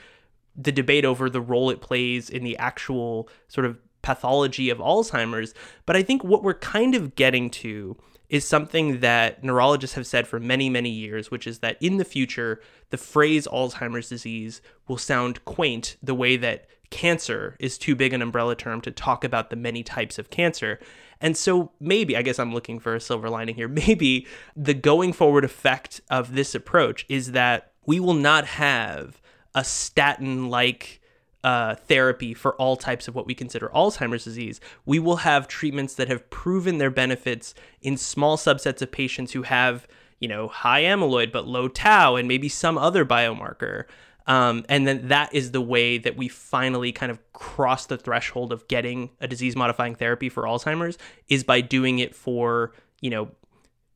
the 0.54 0.70
debate 0.70 1.04
over 1.04 1.28
the 1.28 1.40
role 1.40 1.68
it 1.68 1.80
plays 1.80 2.30
in 2.30 2.44
the 2.44 2.56
actual 2.58 3.28
sort 3.48 3.64
of 3.64 3.76
pathology 4.02 4.70
of 4.70 4.78
Alzheimer's. 4.78 5.52
But 5.84 5.96
I 5.96 6.04
think 6.04 6.22
what 6.22 6.44
we're 6.44 6.54
kind 6.54 6.94
of 6.94 7.16
getting 7.16 7.50
to 7.50 7.96
is 8.30 8.46
something 8.46 9.00
that 9.00 9.42
neurologists 9.42 9.96
have 9.96 10.06
said 10.06 10.26
for 10.26 10.38
many, 10.38 10.70
many 10.70 10.88
years, 10.88 11.30
which 11.30 11.46
is 11.48 11.58
that 11.58 11.76
in 11.80 11.96
the 11.96 12.04
future, 12.04 12.60
the 12.90 12.96
phrase 12.96 13.46
Alzheimer's 13.48 14.08
disease 14.08 14.62
will 14.86 14.96
sound 14.96 15.44
quaint 15.44 15.96
the 16.00 16.14
way 16.14 16.36
that 16.36 16.66
cancer 16.90 17.56
is 17.58 17.76
too 17.76 17.96
big 17.96 18.12
an 18.12 18.22
umbrella 18.22 18.54
term 18.54 18.80
to 18.82 18.90
talk 18.92 19.24
about 19.24 19.50
the 19.50 19.56
many 19.56 19.82
types 19.82 20.16
of 20.16 20.30
cancer. 20.30 20.78
And 21.20 21.36
so 21.36 21.72
maybe, 21.80 22.16
I 22.16 22.22
guess 22.22 22.38
I'm 22.38 22.54
looking 22.54 22.78
for 22.78 22.94
a 22.94 23.00
silver 23.00 23.28
lining 23.28 23.56
here, 23.56 23.68
maybe 23.86 24.26
the 24.56 24.74
going 24.74 25.12
forward 25.12 25.44
effect 25.44 26.00
of 26.08 26.34
this 26.34 26.54
approach 26.54 27.04
is 27.08 27.32
that 27.32 27.72
we 27.84 27.98
will 27.98 28.14
not 28.14 28.46
have 28.46 29.20
a 29.56 29.64
statin 29.64 30.48
like 30.48 30.99
uh, 31.42 31.74
therapy 31.74 32.34
for 32.34 32.54
all 32.56 32.76
types 32.76 33.08
of 33.08 33.14
what 33.14 33.26
we 33.26 33.34
consider 33.34 33.70
Alzheimer's 33.74 34.24
disease, 34.24 34.60
we 34.84 34.98
will 34.98 35.16
have 35.16 35.48
treatments 35.48 35.94
that 35.94 36.08
have 36.08 36.28
proven 36.30 36.78
their 36.78 36.90
benefits 36.90 37.54
in 37.80 37.96
small 37.96 38.36
subsets 38.36 38.82
of 38.82 38.92
patients 38.92 39.32
who 39.32 39.42
have, 39.42 39.86
you 40.18 40.28
know, 40.28 40.48
high 40.48 40.82
amyloid 40.82 41.32
but 41.32 41.46
low 41.46 41.68
tau 41.68 42.16
and 42.16 42.28
maybe 42.28 42.48
some 42.48 42.76
other 42.76 43.04
biomarker. 43.04 43.84
Um, 44.26 44.64
and 44.68 44.86
then 44.86 45.08
that 45.08 45.34
is 45.34 45.52
the 45.52 45.62
way 45.62 45.98
that 45.98 46.16
we 46.16 46.28
finally 46.28 46.92
kind 46.92 47.10
of 47.10 47.18
cross 47.32 47.86
the 47.86 47.96
threshold 47.96 48.52
of 48.52 48.68
getting 48.68 49.10
a 49.20 49.26
disease 49.26 49.56
modifying 49.56 49.94
therapy 49.94 50.28
for 50.28 50.44
Alzheimer's 50.44 50.98
is 51.28 51.42
by 51.42 51.62
doing 51.62 51.98
it 51.98 52.14
for, 52.14 52.72
you 53.00 53.10
know, 53.10 53.30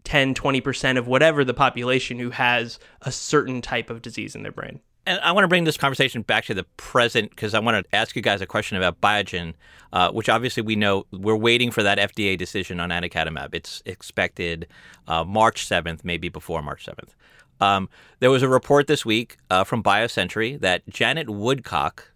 10, 0.05 0.35
20% 0.35 0.99
of 0.99 1.07
whatever 1.07 1.45
the 1.45 1.55
population 1.55 2.19
who 2.19 2.31
has 2.31 2.79
a 3.03 3.13
certain 3.13 3.63
type 3.63 3.91
of 3.91 4.03
disease 4.03 4.35
in 4.35 4.43
their 4.43 4.53
brain. 4.53 4.81
And 5.07 5.21
I 5.21 5.33
want 5.33 5.45
to 5.45 5.49
bring 5.49 5.65
this 5.65 5.77
conversation 5.77 6.23
back 6.23 6.47
to 6.47 6.55
the 6.55 6.65
present 6.79 7.31
because 7.31 7.53
I 7.53 7.59
want 7.59 7.85
to 7.85 7.95
ask 7.95 8.17
you 8.17 8.23
guys 8.23 8.41
a 8.41 8.47
question 8.47 8.79
about 8.79 9.01
Biogen, 9.01 9.53
uh, 9.93 10.11
which 10.11 10.31
obviously 10.31 10.63
we 10.63 10.77
know 10.77 11.07
we're 11.11 11.37
waiting 11.37 11.71
for 11.71 11.83
that 11.83 11.99
FDA 11.99 12.39
decision 12.39 12.81
on 12.81 12.89
aducanumab. 12.89 13.55
It's 13.55 13.83
expected 13.85 14.67
uh, 15.07 15.23
March 15.25 15.69
7th, 15.69 16.05
maybe 16.05 16.31
before 16.31 16.63
March 16.63 16.87
7th. 16.87 17.11
Um, 17.61 17.89
there 18.21 18.31
was 18.31 18.43
a 18.43 18.49
report 18.49 18.87
this 18.87 19.05
week 19.05 19.37
uh, 19.51 19.65
from 19.65 19.83
BioCentury 19.83 20.59
that 20.61 20.89
Janet 20.89 21.29
Woodcock 21.29 22.13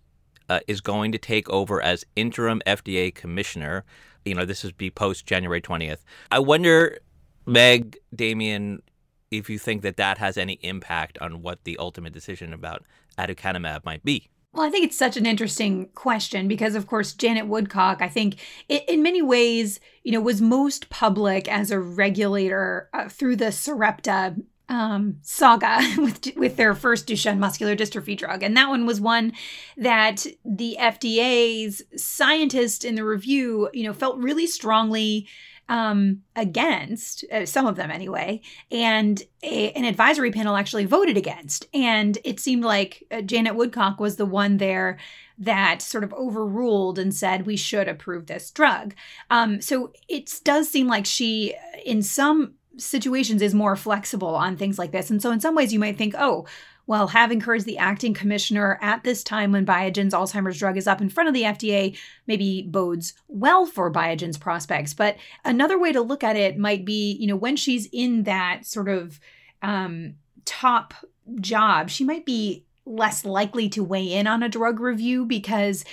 uh, 0.48 0.60
is 0.66 0.80
going 0.80 1.12
to 1.12 1.18
take 1.18 1.48
over 1.50 1.82
as 1.82 2.04
interim 2.16 2.62
FDA 2.66 3.14
commissioner. 3.14 3.84
You 4.24 4.34
know, 4.34 4.44
this 4.44 4.64
is 4.64 4.72
be 4.72 4.90
post 4.90 5.26
January 5.26 5.60
20th. 5.60 5.98
I 6.30 6.38
wonder, 6.38 6.98
Meg, 7.46 7.98
Damian, 8.14 8.82
if 9.30 9.50
you 9.50 9.58
think 9.58 9.82
that 9.82 9.96
that 9.96 10.18
has 10.18 10.36
any 10.36 10.58
impact 10.62 11.18
on 11.18 11.42
what 11.42 11.64
the 11.64 11.76
ultimate 11.78 12.12
decision 12.12 12.52
about 12.52 12.84
aducanumab 13.18 13.84
might 13.84 14.04
be. 14.04 14.28
Well, 14.52 14.66
I 14.66 14.70
think 14.70 14.86
it's 14.86 14.96
such 14.96 15.16
an 15.16 15.26
interesting 15.26 15.88
question 15.94 16.48
because, 16.48 16.74
of 16.74 16.86
course, 16.86 17.12
Janet 17.12 17.46
Woodcock, 17.46 18.00
I 18.00 18.08
think, 18.08 18.36
in 18.68 19.02
many 19.02 19.20
ways, 19.20 19.78
you 20.04 20.12
know, 20.12 20.20
was 20.20 20.40
most 20.40 20.88
public 20.88 21.46
as 21.48 21.70
a 21.70 21.78
regulator 21.78 22.88
uh, 22.94 23.08
through 23.08 23.36
the 23.36 23.52
Sarepta 23.52 24.36
um, 24.70 25.18
saga 25.22 25.78
with 25.98 26.34
with 26.36 26.56
their 26.56 26.74
first 26.74 27.06
Duchenne 27.06 27.38
muscular 27.38 27.76
dystrophy 27.76 28.16
drug, 28.16 28.42
and 28.42 28.56
that 28.56 28.68
one 28.68 28.86
was 28.86 29.00
one 29.00 29.32
that 29.76 30.26
the 30.44 30.76
FDA's 30.80 31.82
scientists 31.96 32.84
in 32.84 32.94
the 32.94 33.04
review, 33.04 33.68
you 33.72 33.84
know, 33.84 33.92
felt 33.92 34.18
really 34.18 34.46
strongly 34.46 35.28
um, 35.68 36.22
against, 36.34 37.24
uh, 37.32 37.44
some 37.44 37.66
of 37.66 37.76
them 37.76 37.90
anyway, 37.90 38.40
and 38.70 39.22
a, 39.42 39.70
an 39.72 39.84
advisory 39.84 40.30
panel 40.30 40.56
actually 40.56 40.86
voted 40.86 41.16
against. 41.16 41.66
And 41.74 42.18
it 42.24 42.40
seemed 42.40 42.64
like 42.64 43.04
uh, 43.10 43.20
Janet 43.20 43.54
Woodcock 43.54 44.00
was 44.00 44.16
the 44.16 44.26
one 44.26 44.56
there 44.56 44.98
that 45.38 45.82
sort 45.82 46.04
of 46.04 46.12
overruled 46.14 46.98
and 46.98 47.14
said 47.14 47.46
we 47.46 47.56
should 47.56 47.88
approve 47.88 48.26
this 48.26 48.50
drug. 48.50 48.94
Um, 49.30 49.60
so 49.60 49.92
it 50.08 50.40
does 50.42 50.68
seem 50.68 50.88
like 50.88 51.06
she, 51.06 51.54
in 51.84 52.02
some 52.02 52.54
situations, 52.76 53.42
is 53.42 53.54
more 53.54 53.76
flexible 53.76 54.34
on 54.34 54.56
things 54.56 54.78
like 54.78 54.90
this. 54.90 55.10
And 55.10 55.22
so, 55.22 55.30
in 55.30 55.40
some 55.40 55.54
ways, 55.54 55.72
you 55.72 55.78
might 55.78 55.98
think, 55.98 56.14
oh, 56.18 56.46
well, 56.88 57.06
having 57.08 57.42
her 57.42 57.54
as 57.54 57.64
the 57.64 57.76
acting 57.76 58.14
commissioner 58.14 58.78
at 58.80 59.04
this 59.04 59.22
time 59.22 59.52
when 59.52 59.66
Biogen's 59.66 60.14
Alzheimer's 60.14 60.58
drug 60.58 60.78
is 60.78 60.86
up 60.86 61.02
in 61.02 61.10
front 61.10 61.28
of 61.28 61.34
the 61.34 61.42
FDA 61.42 61.96
maybe 62.26 62.62
bodes 62.62 63.12
well 63.28 63.66
for 63.66 63.92
Biogen's 63.92 64.38
prospects. 64.38 64.94
But 64.94 65.18
another 65.44 65.78
way 65.78 65.92
to 65.92 66.00
look 66.00 66.24
at 66.24 66.34
it 66.34 66.56
might 66.56 66.86
be, 66.86 67.12
you 67.20 67.26
know, 67.26 67.36
when 67.36 67.56
she's 67.56 67.86
in 67.92 68.22
that 68.22 68.64
sort 68.64 68.88
of 68.88 69.20
um, 69.60 70.14
top 70.46 70.94
job, 71.42 71.90
she 71.90 72.04
might 72.04 72.24
be 72.24 72.64
less 72.86 73.22
likely 73.26 73.68
to 73.68 73.84
weigh 73.84 74.14
in 74.14 74.26
on 74.26 74.42
a 74.42 74.48
drug 74.48 74.80
review 74.80 75.26
because 75.26 75.84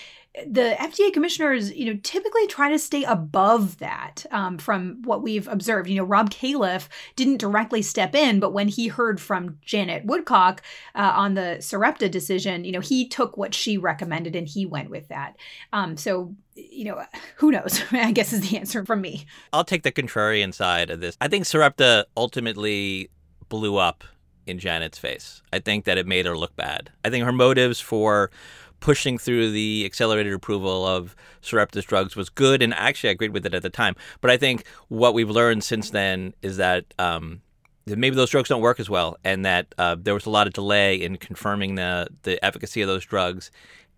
the 0.45 0.75
FDA 0.79 1.13
commissioners, 1.13 1.71
you 1.71 1.85
know, 1.85 1.99
typically 2.03 2.45
try 2.47 2.69
to 2.69 2.79
stay 2.79 3.03
above 3.03 3.77
that 3.77 4.25
um, 4.31 4.57
from 4.57 5.01
what 5.03 5.21
we've 5.21 5.47
observed. 5.47 5.89
You 5.89 5.97
know, 5.97 6.03
Rob 6.03 6.29
Califf 6.29 6.87
didn't 7.15 7.37
directly 7.37 7.81
step 7.81 8.13
in, 8.15 8.39
but 8.39 8.51
when 8.51 8.67
he 8.67 8.87
heard 8.87 9.21
from 9.21 9.57
Janet 9.61 10.05
Woodcock 10.05 10.61
uh, 10.93 11.13
on 11.15 11.35
the 11.35 11.57
Sarepta 11.61 12.09
decision, 12.09 12.65
you 12.65 12.71
know, 12.71 12.81
he 12.81 13.07
took 13.07 13.37
what 13.37 13.53
she 13.53 13.77
recommended 13.77 14.35
and 14.35 14.47
he 14.47 14.65
went 14.65 14.89
with 14.89 15.07
that. 15.07 15.37
Um, 15.71 15.95
so, 15.95 16.35
you 16.55 16.85
know, 16.85 17.03
who 17.37 17.51
knows? 17.51 17.81
I 17.91 18.11
guess 18.11 18.33
is 18.33 18.49
the 18.49 18.57
answer 18.57 18.85
from 18.85 19.01
me. 19.01 19.25
I'll 19.53 19.63
take 19.63 19.83
the 19.83 19.91
contrarian 19.91 20.53
side 20.53 20.89
of 20.89 20.99
this. 20.99 21.15
I 21.21 21.27
think 21.27 21.45
Sarepta 21.45 22.07
ultimately 22.17 23.09
blew 23.47 23.77
up 23.77 24.03
in 24.45 24.59
Janet's 24.59 24.97
face. 24.97 25.41
I 25.51 25.59
think 25.59 25.85
that 25.85 25.97
it 25.97 26.05
made 26.05 26.25
her 26.25 26.37
look 26.37 26.55
bad. 26.55 26.91
I 27.03 27.09
think 27.09 27.25
her 27.25 27.31
motives 27.31 27.79
for 27.79 28.31
pushing 28.79 29.17
through 29.17 29.51
the 29.51 29.83
accelerated 29.85 30.33
approval 30.33 30.85
of 30.85 31.15
Sarepta's 31.41 31.85
drugs 31.85 32.15
was 32.15 32.29
good, 32.29 32.61
and 32.61 32.73
actually 32.73 33.09
I 33.09 33.13
agreed 33.13 33.33
with 33.33 33.45
it 33.45 33.53
at 33.53 33.63
the 33.63 33.69
time. 33.69 33.95
But 34.21 34.31
I 34.31 34.37
think 34.37 34.65
what 34.87 35.13
we've 35.13 35.29
learned 35.29 35.63
since 35.63 35.89
then 35.89 36.33
is 36.41 36.57
that 36.57 36.85
um, 36.99 37.41
maybe 37.85 38.15
those 38.15 38.29
drugs 38.29 38.49
don't 38.49 38.61
work 38.61 38.79
as 38.79 38.89
well, 38.89 39.17
and 39.23 39.45
that 39.45 39.73
uh, 39.77 39.95
there 39.99 40.13
was 40.13 40.25
a 40.25 40.29
lot 40.29 40.47
of 40.47 40.53
delay 40.53 40.95
in 40.95 41.17
confirming 41.17 41.75
the 41.75 42.07
the 42.23 42.43
efficacy 42.43 42.81
of 42.81 42.87
those 42.87 43.05
drugs. 43.05 43.51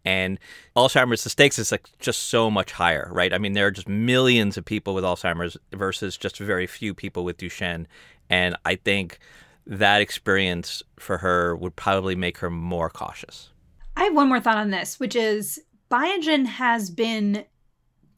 And 0.05 0.39
Alzheimer's, 0.75 1.25
the 1.25 1.29
stakes 1.29 1.59
is 1.59 1.71
like 1.71 1.89
just 1.99 2.29
so 2.29 2.49
much 2.49 2.71
higher, 2.71 3.09
right? 3.11 3.33
I 3.33 3.39
mean, 3.39 3.53
there 3.53 3.67
are 3.67 3.71
just 3.71 3.89
millions 3.89 4.55
of 4.55 4.63
people 4.63 4.93
with 4.93 5.03
Alzheimer's 5.03 5.57
versus 5.73 6.15
just 6.15 6.37
very 6.37 6.65
few 6.65 6.93
people 6.93 7.25
with 7.25 7.37
Duchenne, 7.37 7.87
and 8.29 8.55
I 8.65 8.75
think 8.75 9.19
that 9.65 10.01
experience 10.01 10.81
for 10.97 11.17
her 11.17 11.55
would 11.55 11.75
probably 11.75 12.15
make 12.15 12.37
her 12.37 12.49
more 12.49 12.89
cautious. 12.89 13.49
I 13.97 14.03
have 14.03 14.13
one 14.15 14.29
more 14.29 14.39
thought 14.39 14.57
on 14.57 14.69
this, 14.69 14.99
which 14.99 15.15
is 15.15 15.59
Biogen 15.89 16.45
has 16.45 16.91
been 16.91 17.45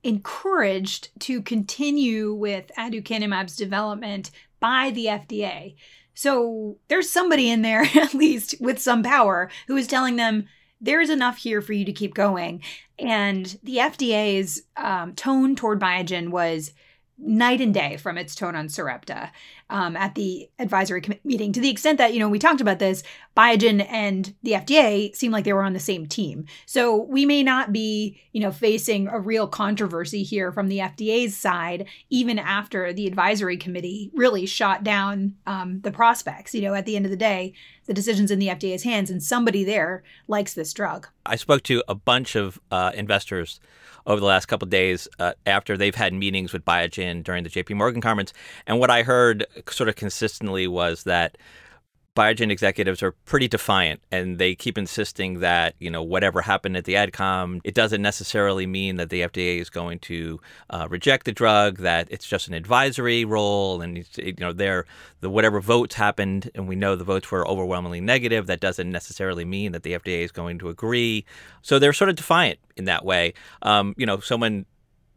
encouraged 0.03 1.07
to 1.21 1.41
continue 1.41 2.33
with 2.33 2.69
aducanumab's 2.77 3.55
development 3.55 4.29
by 4.59 4.91
the 4.91 5.05
FDA. 5.05 5.75
So 6.13 6.79
there's 6.89 7.09
somebody 7.09 7.49
in 7.49 7.61
there, 7.61 7.83
at 7.95 8.13
least 8.13 8.55
with 8.59 8.79
some 8.79 9.03
power, 9.03 9.49
who 9.67 9.77
is 9.77 9.87
telling 9.87 10.17
them 10.17 10.47
there's 10.81 11.09
enough 11.09 11.37
here 11.37 11.61
for 11.61 11.71
you 11.71 11.85
to 11.85 11.93
keep 11.93 12.13
going. 12.13 12.61
And 12.99 13.57
the 13.63 13.77
FDA's 13.77 14.63
um, 14.75 15.15
tone 15.15 15.55
toward 15.55 15.79
Biogen 15.79 16.29
was 16.29 16.73
night 17.21 17.61
and 17.61 17.73
day 17.73 17.97
from 17.97 18.17
its 18.17 18.35
tone 18.35 18.55
on 18.55 18.69
Sarepta 18.69 19.31
um, 19.69 19.95
at 19.95 20.15
the 20.15 20.49
advisory 20.57 21.01
com- 21.01 21.19
meeting 21.23 21.53
to 21.53 21.59
the 21.59 21.69
extent 21.69 21.97
that, 21.97 22.13
you 22.13 22.19
know, 22.19 22.29
we 22.29 22.39
talked 22.39 22.61
about 22.61 22.79
this, 22.79 23.03
Biogen 23.35 23.85
and 23.89 24.33
the 24.41 24.53
FDA 24.53 25.15
seemed 25.15 25.33
like 25.33 25.43
they 25.43 25.53
were 25.53 25.63
on 25.63 25.73
the 25.73 25.79
same 25.79 26.07
team. 26.07 26.45
So 26.65 27.03
we 27.03 27.25
may 27.25 27.43
not 27.43 27.71
be, 27.71 28.19
you 28.31 28.41
know, 28.41 28.51
facing 28.51 29.07
a 29.07 29.19
real 29.19 29.47
controversy 29.47 30.23
here 30.23 30.51
from 30.51 30.67
the 30.67 30.79
FDA's 30.79 31.35
side, 31.35 31.85
even 32.09 32.39
after 32.39 32.91
the 32.93 33.07
advisory 33.07 33.57
committee 33.57 34.11
really 34.13 34.45
shot 34.45 34.83
down 34.83 35.35
um, 35.45 35.81
the 35.81 35.91
prospects. 35.91 36.55
You 36.55 36.61
know, 36.61 36.73
at 36.73 36.85
the 36.85 36.95
end 36.95 37.05
of 37.05 37.11
the 37.11 37.17
day, 37.17 37.53
the 37.85 37.93
decision's 37.93 38.31
in 38.31 38.39
the 38.39 38.47
FDA's 38.47 38.83
hands 38.83 39.09
and 39.09 39.21
somebody 39.21 39.63
there 39.63 40.03
likes 40.27 40.53
this 40.53 40.73
drug. 40.73 41.07
I 41.25 41.35
spoke 41.35 41.63
to 41.63 41.83
a 41.87 41.95
bunch 41.95 42.35
of 42.35 42.59
uh, 42.71 42.91
investors 42.93 43.59
over 44.09 44.19
the 44.19 44.25
last 44.25 44.47
couple 44.47 44.67
days 44.67 45.07
uh, 45.19 45.33
after 45.45 45.77
they've 45.77 45.95
had 45.95 46.13
meetings 46.13 46.51
with 46.51 46.65
Biogen 46.65 47.23
during 47.23 47.43
the 47.43 47.49
JP 47.49 47.75
Morgan 47.77 48.01
conference. 48.01 48.33
And 48.67 48.79
what 48.79 48.89
I 48.89 49.03
heard 49.03 49.45
sort 49.69 49.87
of 49.87 49.95
consistently 49.95 50.67
was 50.67 51.03
that 51.03 51.37
Biogen 52.15 52.51
executives 52.51 53.01
are 53.01 53.11
pretty 53.11 53.47
defiant 53.47 54.01
and 54.11 54.39
they 54.39 54.55
keep 54.55 54.77
insisting 54.77 55.39
that, 55.39 55.75
you 55.79 55.89
know, 55.89 56.03
whatever 56.03 56.41
happened 56.41 56.75
at 56.75 56.83
the 56.85 56.95
AdCom, 56.95 57.61
it 57.63 57.73
doesn't 57.73 58.01
necessarily 58.01 58.65
mean 58.65 58.97
that 58.97 59.09
the 59.09 59.21
FDA 59.21 59.59
is 59.59 59.69
going 59.69 59.99
to 59.99 60.41
uh, 60.69 60.87
reject 60.89 61.25
the 61.25 61.31
drug, 61.31 61.77
that 61.77 62.07
it's 62.11 62.27
just 62.27 62.47
an 62.47 62.53
advisory 62.53 63.23
role 63.23 63.81
and, 63.81 64.05
you 64.17 64.33
know, 64.39 64.51
there, 64.51 64.85
the 65.21 65.29
whatever 65.29 65.61
votes 65.61 65.95
happened, 65.95 66.49
and 66.55 66.67
we 66.67 66.75
know 66.75 66.95
the 66.95 67.03
votes 67.03 67.31
were 67.31 67.47
overwhelmingly 67.47 68.01
negative, 68.01 68.47
that 68.47 68.59
doesn't 68.59 68.91
necessarily 68.91 69.45
mean 69.45 69.71
that 69.71 69.83
the 69.83 69.93
FDA 69.93 70.23
is 70.23 70.31
going 70.31 70.59
to 70.59 70.69
agree. 70.69 71.25
So 71.61 71.79
they're 71.79 71.93
sort 71.93 72.09
of 72.09 72.15
defiant 72.15 72.59
in 72.75 72.85
that 72.85 73.05
way. 73.05 73.33
Um, 73.61 73.93
you 73.97 74.05
know, 74.05 74.19
someone 74.19 74.65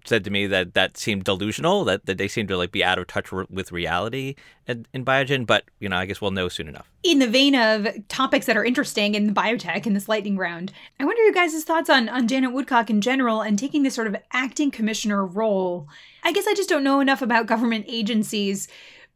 said 0.05 0.25
to 0.25 0.31
me 0.31 0.47
that 0.47 0.75
that 0.75 0.97
seemed 0.97 1.25
delusional, 1.25 1.85
that, 1.85 2.07
that 2.07 2.19
they 2.19 2.29
seemed 2.29 2.49
to 2.49 2.57
like 2.57 2.73
be 2.73 2.85
out 2.85 2.99
of 2.99 3.07
touch 3.07 3.33
with 3.33 3.73
reality 3.73 4.35
in, 4.67 4.87
in 4.93 5.05
Biogen. 5.05 5.47
But 5.47 5.65
you 5.81 5.89
know, 5.89 5.97
I 5.97 6.07
guess 6.07 6.21
we'll 6.21 6.31
know 6.31 6.49
soon 6.49 6.69
enough. 6.69 6.91
In 7.03 7.19
the 7.19 7.27
vein 7.27 7.55
of 7.55 7.87
topics 8.09 8.47
that 8.47 8.57
are 8.57 8.65
interesting 8.65 9.15
in 9.15 9.27
the 9.27 9.33
biotech 9.33 9.87
in 9.87 9.95
this 9.95 10.09
lightning 10.09 10.37
round, 10.37 10.73
I 11.01 11.05
wonder 11.05 11.23
your 11.23 11.33
guys' 11.33 11.65
thoughts 11.65 11.91
on 11.91 12.09
on 12.09 12.29
Janet 12.29 12.53
Woodcock 12.53 12.91
in 12.91 13.01
general 13.01 13.41
and 13.41 13.59
taking 13.59 13.83
this 13.83 13.95
sort 13.95 14.07
of 14.07 14.17
acting 14.33 14.71
commissioner 14.71 15.25
role. 15.25 15.89
I 16.23 16.33
guess 16.33 16.47
I 16.47 16.55
just 16.55 16.69
don't 16.69 16.85
know 16.85 17.01
enough 17.01 17.23
about 17.23 17.47
government 17.47 17.87
agencies, 17.89 18.69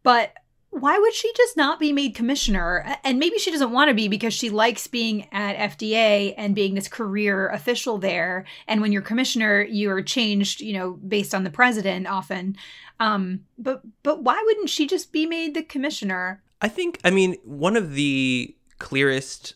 but 0.03 0.33
why 0.81 0.99
would 0.99 1.15
she 1.15 1.33
just 1.37 1.57
not 1.57 1.81
be 1.81 1.93
made 1.93 2.15
commissioner? 2.15 2.97
And 3.03 3.19
maybe 3.19 3.39
she 3.39 3.51
doesn't 3.51 3.73
want 3.73 3.89
to 3.89 3.95
be 3.95 4.09
because 4.09 4.35
she 4.35 4.51
likes 4.51 4.87
being 4.87 5.27
at 5.33 5.79
FDA 5.79 6.35
and 6.37 6.55
being 6.55 6.75
this 6.75 6.89
career 6.89 7.49
official 7.49 7.99
there. 7.99 8.45
And 8.69 8.81
when 8.81 8.93
you're 8.93 9.03
commissioner, 9.03 9.63
you 9.63 9.91
are 9.91 10.03
changed, 10.03 10.61
you 10.61 10.75
know, 10.75 10.93
based 10.93 11.35
on 11.35 11.45
the 11.45 11.51
president 11.51 12.07
often. 12.07 12.57
Um, 13.01 13.41
but 13.59 13.83
but 14.03 14.23
why 14.23 14.43
wouldn't 14.45 14.71
she 14.71 14.87
just 14.87 15.13
be 15.13 15.27
made 15.27 15.55
the 15.55 15.63
commissioner? 15.63 16.43
I 16.61 16.69
think 16.69 17.01
I 17.05 17.11
mean 17.11 17.37
one 17.45 17.77
of 17.77 17.95
the 17.95 18.55
clearest 18.79 19.55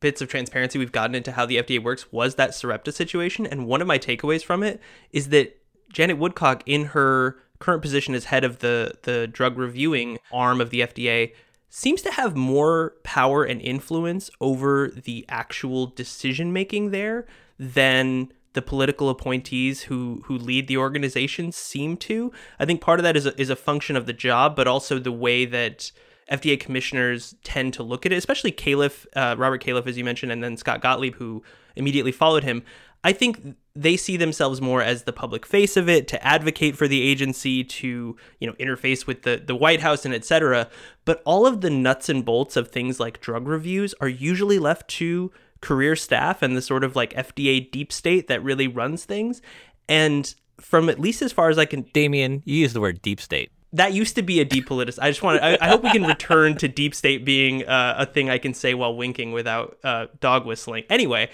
bits 0.00 0.20
of 0.20 0.28
transparency 0.28 0.78
we've 0.78 0.92
gotten 0.92 1.14
into 1.14 1.32
how 1.32 1.46
the 1.46 1.56
FDA 1.58 1.82
works 1.82 2.10
was 2.12 2.34
that 2.34 2.54
Sarepta 2.54 2.92
situation, 2.92 3.46
and 3.46 3.66
one 3.66 3.80
of 3.80 3.86
my 3.86 3.98
takeaways 3.98 4.42
from 4.42 4.62
it 4.62 4.80
is 5.12 5.28
that 5.28 5.60
Janet 5.92 6.18
Woodcock 6.18 6.62
in 6.66 6.86
her 6.86 7.38
current 7.62 7.80
position 7.80 8.14
as 8.14 8.26
head 8.26 8.44
of 8.44 8.58
the 8.58 8.94
the 9.02 9.26
drug 9.26 9.56
reviewing 9.56 10.18
arm 10.32 10.60
of 10.60 10.70
the 10.70 10.80
FDA 10.80 11.32
seems 11.70 12.02
to 12.02 12.10
have 12.10 12.36
more 12.36 12.94
power 13.02 13.44
and 13.44 13.60
influence 13.62 14.30
over 14.40 14.88
the 14.88 15.24
actual 15.28 15.86
decision 15.86 16.52
making 16.52 16.90
there 16.90 17.24
than 17.58 18.32
the 18.52 18.62
political 18.62 19.08
appointees 19.08 19.82
who 19.82 20.22
who 20.26 20.36
lead 20.36 20.66
the 20.66 20.76
organization 20.76 21.52
seem 21.52 21.96
to. 21.96 22.32
I 22.58 22.64
think 22.64 22.80
part 22.80 22.98
of 22.98 23.04
that 23.04 23.16
is 23.16 23.26
a, 23.26 23.40
is 23.40 23.48
a 23.48 23.56
function 23.56 23.96
of 23.96 24.06
the 24.06 24.12
job, 24.12 24.56
but 24.56 24.66
also 24.66 24.98
the 24.98 25.12
way 25.12 25.44
that 25.46 25.92
FDA 26.30 26.58
commissioners 26.58 27.34
tend 27.44 27.74
to 27.74 27.82
look 27.82 28.04
at 28.04 28.12
it, 28.12 28.16
especially 28.16 28.52
Califf, 28.52 29.06
uh, 29.14 29.36
Robert 29.38 29.62
Califf, 29.62 29.86
as 29.86 29.96
you 29.96 30.04
mentioned, 30.04 30.32
and 30.32 30.42
then 30.42 30.56
Scott 30.56 30.82
Gottlieb, 30.82 31.14
who 31.14 31.42
immediately 31.76 32.12
followed 32.12 32.44
him. 32.44 32.62
I 33.04 33.12
think 33.12 33.56
they 33.74 33.96
see 33.96 34.16
themselves 34.16 34.60
more 34.60 34.82
as 34.82 35.04
the 35.04 35.12
public 35.12 35.46
face 35.46 35.76
of 35.76 35.88
it 35.88 36.06
to 36.08 36.24
advocate 36.24 36.76
for 36.76 36.86
the 36.86 37.02
agency 37.02 37.64
to 37.64 38.16
you 38.38 38.46
know 38.46 38.52
interface 38.54 39.06
with 39.06 39.22
the 39.22 39.42
the 39.44 39.56
White 39.56 39.80
House 39.80 40.04
and 40.04 40.14
etc. 40.14 40.68
But 41.04 41.22
all 41.24 41.46
of 41.46 41.62
the 41.62 41.70
nuts 41.70 42.08
and 42.08 42.24
bolts 42.24 42.56
of 42.56 42.68
things 42.68 43.00
like 43.00 43.20
drug 43.20 43.48
reviews 43.48 43.94
are 44.00 44.08
usually 44.08 44.58
left 44.58 44.88
to 44.90 45.32
career 45.60 45.96
staff 45.96 46.42
and 46.42 46.56
the 46.56 46.62
sort 46.62 46.84
of 46.84 46.94
like 46.94 47.12
FDA 47.14 47.70
deep 47.70 47.92
state 47.92 48.28
that 48.28 48.42
really 48.42 48.68
runs 48.68 49.04
things. 49.04 49.40
And 49.88 50.34
from 50.60 50.88
at 50.88 50.98
least 50.98 51.22
as 51.22 51.32
far 51.32 51.50
as 51.50 51.58
I 51.58 51.64
can, 51.64 51.82
Damian, 51.92 52.42
you 52.44 52.56
use 52.56 52.72
the 52.72 52.80
word 52.80 53.02
deep 53.02 53.20
state 53.20 53.50
that 53.72 53.94
used 53.94 54.14
to 54.16 54.22
be 54.22 54.40
a 54.40 54.44
depoliticized. 54.44 54.98
I 55.00 55.10
just 55.10 55.22
want 55.22 55.40
to. 55.40 55.44
I, 55.44 55.66
I, 55.66 55.68
hope 55.68 55.82
we 55.82 55.90
can 55.90 56.04
return 56.04 56.56
to 56.58 56.68
deep 56.68 56.94
state 56.94 57.24
being 57.24 57.66
uh, 57.66 57.94
a 57.98 58.06
thing 58.06 58.28
I 58.28 58.38
can 58.38 58.52
say 58.52 58.74
while 58.74 58.94
winking 58.94 59.32
without 59.32 59.78
uh, 59.82 60.06
dog 60.20 60.44
whistling. 60.44 60.84
Anyway, 60.90 61.30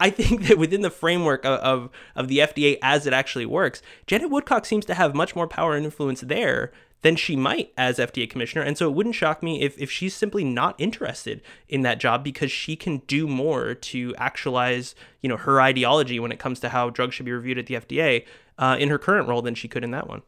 I 0.00 0.10
think 0.10 0.48
that 0.48 0.58
within 0.58 0.82
the 0.82 0.90
framework 0.90 1.44
of, 1.44 1.60
of, 1.60 1.90
of 2.16 2.28
the 2.28 2.38
FDA 2.38 2.78
as 2.82 3.06
it 3.06 3.12
actually 3.12 3.46
works, 3.46 3.82
Janet 4.06 4.30
Woodcock 4.30 4.66
seems 4.66 4.84
to 4.86 4.94
have 4.94 5.14
much 5.14 5.36
more 5.36 5.46
power 5.46 5.76
and 5.76 5.84
influence 5.84 6.20
there 6.20 6.72
than 7.02 7.16
she 7.16 7.36
might 7.36 7.70
as 7.76 7.98
FDA 7.98 8.28
commissioner. 8.28 8.62
And 8.62 8.78
so 8.78 8.88
it 8.88 8.94
wouldn't 8.94 9.14
shock 9.14 9.42
me 9.42 9.60
if, 9.60 9.78
if 9.78 9.90
she's 9.90 10.14
simply 10.14 10.42
not 10.42 10.74
interested 10.78 11.42
in 11.68 11.82
that 11.82 12.00
job 12.00 12.24
because 12.24 12.50
she 12.50 12.76
can 12.76 13.02
do 13.06 13.28
more 13.28 13.74
to 13.74 14.14
actualize, 14.16 14.94
you 15.20 15.28
know, 15.28 15.36
her 15.36 15.60
ideology 15.60 16.18
when 16.18 16.32
it 16.32 16.38
comes 16.38 16.60
to 16.60 16.70
how 16.70 16.88
drugs 16.88 17.14
should 17.14 17.26
be 17.26 17.32
reviewed 17.32 17.58
at 17.58 17.66
the 17.66 17.74
FDA 17.74 18.24
uh, 18.58 18.76
in 18.80 18.88
her 18.88 18.98
current 18.98 19.28
role 19.28 19.42
than 19.42 19.54
she 19.54 19.68
could 19.68 19.84
in 19.84 19.90
that 19.90 20.08
one. 20.08 20.22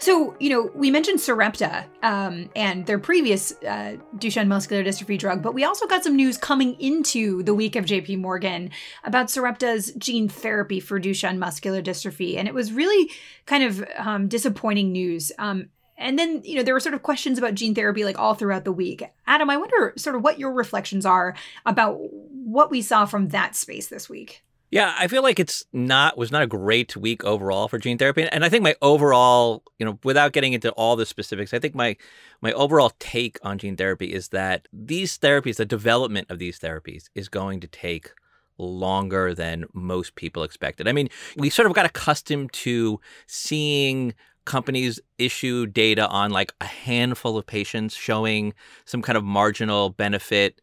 So, 0.00 0.36
you 0.38 0.48
know, 0.48 0.70
we 0.74 0.92
mentioned 0.92 1.20
Sarepta 1.20 1.84
um, 2.04 2.50
and 2.54 2.86
their 2.86 3.00
previous 3.00 3.52
uh, 3.62 3.96
Duchenne 4.16 4.46
muscular 4.46 4.84
dystrophy 4.84 5.18
drug, 5.18 5.42
but 5.42 5.54
we 5.54 5.64
also 5.64 5.88
got 5.88 6.04
some 6.04 6.14
news 6.14 6.38
coming 6.38 6.80
into 6.80 7.42
the 7.42 7.52
week 7.52 7.74
of 7.74 7.84
JP 7.84 8.20
Morgan 8.20 8.70
about 9.02 9.26
Sarepta's 9.26 9.92
gene 9.98 10.28
therapy 10.28 10.78
for 10.78 11.00
Duchenne 11.00 11.38
muscular 11.38 11.82
dystrophy. 11.82 12.36
And 12.36 12.46
it 12.46 12.54
was 12.54 12.72
really 12.72 13.10
kind 13.46 13.64
of 13.64 13.84
um, 13.96 14.28
disappointing 14.28 14.92
news. 14.92 15.32
Um, 15.36 15.68
and 15.96 16.16
then, 16.16 16.42
you 16.44 16.54
know, 16.54 16.62
there 16.62 16.74
were 16.74 16.80
sort 16.80 16.94
of 16.94 17.02
questions 17.02 17.36
about 17.36 17.54
gene 17.54 17.74
therapy 17.74 18.04
like 18.04 18.20
all 18.20 18.34
throughout 18.34 18.64
the 18.64 18.72
week. 18.72 19.02
Adam, 19.26 19.50
I 19.50 19.56
wonder 19.56 19.94
sort 19.96 20.14
of 20.14 20.22
what 20.22 20.38
your 20.38 20.52
reflections 20.52 21.04
are 21.04 21.34
about 21.66 21.98
what 22.30 22.70
we 22.70 22.82
saw 22.82 23.04
from 23.04 23.28
that 23.28 23.56
space 23.56 23.88
this 23.88 24.08
week. 24.08 24.44
Yeah, 24.70 24.94
I 24.98 25.08
feel 25.08 25.22
like 25.22 25.40
it's 25.40 25.64
not 25.72 26.18
was 26.18 26.30
not 26.30 26.42
a 26.42 26.46
great 26.46 26.94
week 26.94 27.24
overall 27.24 27.68
for 27.68 27.78
gene 27.78 27.96
therapy, 27.96 28.24
and 28.24 28.44
I 28.44 28.50
think 28.50 28.62
my 28.62 28.74
overall, 28.82 29.62
you 29.78 29.86
know, 29.86 29.98
without 30.04 30.32
getting 30.32 30.52
into 30.52 30.70
all 30.72 30.94
the 30.94 31.06
specifics, 31.06 31.54
I 31.54 31.58
think 31.58 31.74
my 31.74 31.96
my 32.42 32.52
overall 32.52 32.92
take 32.98 33.38
on 33.42 33.56
gene 33.58 33.76
therapy 33.76 34.12
is 34.12 34.28
that 34.28 34.68
these 34.72 35.16
therapies, 35.18 35.56
the 35.56 35.64
development 35.64 36.30
of 36.30 36.38
these 36.38 36.58
therapies, 36.58 37.08
is 37.14 37.28
going 37.30 37.60
to 37.60 37.66
take 37.66 38.10
longer 38.58 39.34
than 39.34 39.64
most 39.72 40.16
people 40.16 40.42
expected. 40.42 40.86
I 40.86 40.92
mean, 40.92 41.08
we 41.36 41.48
sort 41.48 41.66
of 41.66 41.74
got 41.74 41.86
accustomed 41.86 42.52
to 42.54 43.00
seeing 43.26 44.14
companies 44.44 45.00
issue 45.18 45.66
data 45.66 46.08
on 46.08 46.30
like 46.30 46.52
a 46.60 46.64
handful 46.66 47.38
of 47.38 47.46
patients 47.46 47.94
showing 47.94 48.52
some 48.84 49.00
kind 49.00 49.16
of 49.16 49.24
marginal 49.24 49.90
benefit 49.90 50.60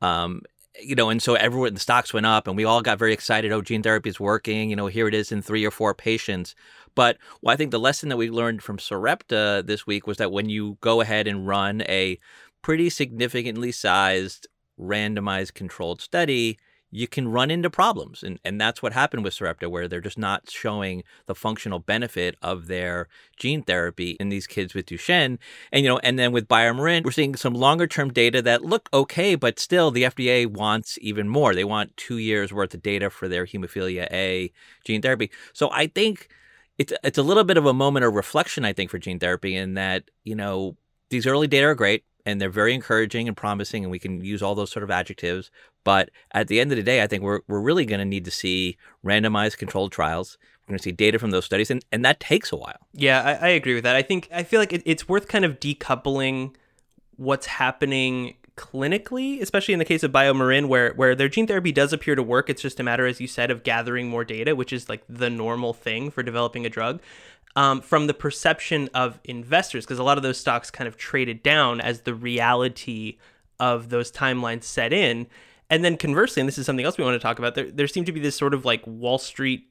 um, 0.00 0.42
you 0.80 0.94
know, 0.94 1.10
and 1.10 1.22
so 1.22 1.34
everyone, 1.34 1.74
the 1.74 1.80
stocks 1.80 2.12
went 2.12 2.26
up 2.26 2.46
and 2.46 2.56
we 2.56 2.64
all 2.64 2.82
got 2.82 2.98
very 2.98 3.12
excited. 3.12 3.52
Oh, 3.52 3.62
gene 3.62 3.82
therapy 3.82 4.08
is 4.08 4.20
working. 4.20 4.70
You 4.70 4.76
know, 4.76 4.86
here 4.86 5.08
it 5.08 5.14
is 5.14 5.32
in 5.32 5.42
three 5.42 5.64
or 5.64 5.70
four 5.70 5.94
patients. 5.94 6.54
But 6.94 7.18
well, 7.42 7.52
I 7.52 7.56
think 7.56 7.70
the 7.70 7.78
lesson 7.78 8.08
that 8.08 8.16
we 8.16 8.30
learned 8.30 8.62
from 8.62 8.78
Sarepta 8.78 9.62
this 9.66 9.86
week 9.86 10.06
was 10.06 10.16
that 10.18 10.32
when 10.32 10.48
you 10.48 10.78
go 10.80 11.00
ahead 11.00 11.26
and 11.26 11.46
run 11.46 11.82
a 11.82 12.18
pretty 12.62 12.90
significantly 12.90 13.72
sized 13.72 14.46
randomized 14.78 15.54
controlled 15.54 16.00
study, 16.00 16.58
you 16.90 17.06
can 17.06 17.28
run 17.28 17.50
into 17.50 17.68
problems. 17.68 18.22
And, 18.22 18.38
and 18.44 18.60
that's 18.60 18.82
what 18.82 18.92
happened 18.92 19.24
with 19.24 19.34
Sarepta, 19.34 19.68
where 19.68 19.88
they're 19.88 20.00
just 20.00 20.18
not 20.18 20.50
showing 20.50 21.04
the 21.26 21.34
functional 21.34 21.78
benefit 21.78 22.36
of 22.40 22.66
their 22.66 23.08
gene 23.36 23.62
therapy 23.62 24.12
in 24.18 24.30
these 24.30 24.46
kids 24.46 24.74
with 24.74 24.86
Duchenne. 24.86 25.38
And, 25.70 25.84
you 25.84 25.88
know, 25.88 25.98
and 25.98 26.18
then 26.18 26.32
with 26.32 26.48
BioMarin, 26.48 27.04
we're 27.04 27.10
seeing 27.10 27.34
some 27.34 27.54
longer 27.54 27.86
term 27.86 28.12
data 28.12 28.40
that 28.42 28.64
look 28.64 28.88
okay, 28.92 29.34
but 29.34 29.58
still 29.58 29.90
the 29.90 30.04
FDA 30.04 30.46
wants 30.46 30.98
even 31.02 31.28
more. 31.28 31.54
They 31.54 31.64
want 31.64 31.96
two 31.96 32.18
years 32.18 32.52
worth 32.52 32.74
of 32.74 32.82
data 32.82 33.10
for 33.10 33.28
their 33.28 33.44
hemophilia 33.44 34.08
A 34.10 34.52
gene 34.84 35.02
therapy. 35.02 35.30
So 35.52 35.70
I 35.70 35.88
think 35.88 36.28
it's, 36.78 36.92
it's 37.04 37.18
a 37.18 37.22
little 37.22 37.44
bit 37.44 37.56
of 37.56 37.66
a 37.66 37.74
moment 37.74 38.06
of 38.06 38.14
reflection, 38.14 38.64
I 38.64 38.72
think, 38.72 38.90
for 38.90 38.98
gene 38.98 39.18
therapy 39.18 39.54
in 39.54 39.74
that, 39.74 40.10
you 40.24 40.34
know, 40.34 40.76
these 41.10 41.26
early 41.26 41.46
data 41.46 41.66
are 41.66 41.74
great 41.74 42.04
and 42.28 42.38
they're 42.38 42.50
very 42.50 42.74
encouraging 42.74 43.26
and 43.26 43.34
promising, 43.34 43.84
and 43.84 43.90
we 43.90 43.98
can 43.98 44.22
use 44.22 44.42
all 44.42 44.54
those 44.54 44.70
sort 44.70 44.82
of 44.82 44.90
adjectives. 44.90 45.50
But 45.82 46.10
at 46.32 46.48
the 46.48 46.60
end 46.60 46.70
of 46.70 46.76
the 46.76 46.82
day, 46.82 47.02
I 47.02 47.06
think 47.06 47.22
we're, 47.22 47.40
we're 47.48 47.62
really 47.62 47.86
going 47.86 48.00
to 48.00 48.04
need 48.04 48.26
to 48.26 48.30
see 48.30 48.76
randomized 49.02 49.56
controlled 49.56 49.92
trials. 49.92 50.36
We're 50.66 50.72
going 50.72 50.78
to 50.78 50.82
see 50.82 50.92
data 50.92 51.18
from 51.18 51.30
those 51.30 51.46
studies, 51.46 51.70
and, 51.70 51.82
and 51.90 52.04
that 52.04 52.20
takes 52.20 52.52
a 52.52 52.56
while. 52.56 52.86
Yeah, 52.92 53.22
I, 53.22 53.46
I 53.46 53.48
agree 53.48 53.74
with 53.74 53.84
that. 53.84 53.96
I 53.96 54.02
think 54.02 54.28
I 54.30 54.42
feel 54.42 54.60
like 54.60 54.74
it, 54.74 54.82
it's 54.84 55.08
worth 55.08 55.26
kind 55.26 55.46
of 55.46 55.58
decoupling 55.58 56.54
what's 57.16 57.46
happening 57.46 58.34
clinically, 58.58 59.40
especially 59.40 59.72
in 59.72 59.78
the 59.78 59.84
case 59.84 60.02
of 60.02 60.10
BioMarin, 60.12 60.66
where 60.66 60.92
where 60.94 61.14
their 61.14 61.28
gene 61.28 61.46
therapy 61.46 61.72
does 61.72 61.92
appear 61.92 62.14
to 62.16 62.22
work. 62.22 62.50
It's 62.50 62.60
just 62.60 62.80
a 62.80 62.82
matter, 62.82 63.06
as 63.06 63.20
you 63.20 63.28
said, 63.28 63.50
of 63.50 63.62
gathering 63.62 64.08
more 64.08 64.24
data, 64.24 64.54
which 64.56 64.72
is 64.72 64.88
like 64.88 65.02
the 65.08 65.30
normal 65.30 65.72
thing 65.72 66.10
for 66.10 66.22
developing 66.22 66.66
a 66.66 66.68
drug 66.68 67.00
um, 67.56 67.80
from 67.80 68.06
the 68.08 68.14
perception 68.14 68.90
of 68.92 69.20
investors, 69.24 69.84
because 69.84 69.98
a 69.98 70.02
lot 70.02 70.18
of 70.18 70.22
those 70.22 70.38
stocks 70.38 70.70
kind 70.70 70.88
of 70.88 70.96
traded 70.96 71.42
down 71.42 71.80
as 71.80 72.02
the 72.02 72.14
reality 72.14 73.18
of 73.60 73.88
those 73.88 74.10
timelines 74.12 74.64
set 74.64 74.92
in. 74.92 75.26
And 75.70 75.84
then 75.84 75.96
conversely, 75.96 76.40
and 76.40 76.48
this 76.48 76.58
is 76.58 76.66
something 76.66 76.84
else 76.84 76.96
we 76.96 77.04
want 77.04 77.14
to 77.14 77.18
talk 77.18 77.38
about, 77.38 77.54
there, 77.54 77.70
there 77.70 77.88
seemed 77.88 78.06
to 78.06 78.12
be 78.12 78.20
this 78.20 78.36
sort 78.36 78.54
of 78.54 78.64
like 78.64 78.86
Wall 78.86 79.18
Street 79.18 79.66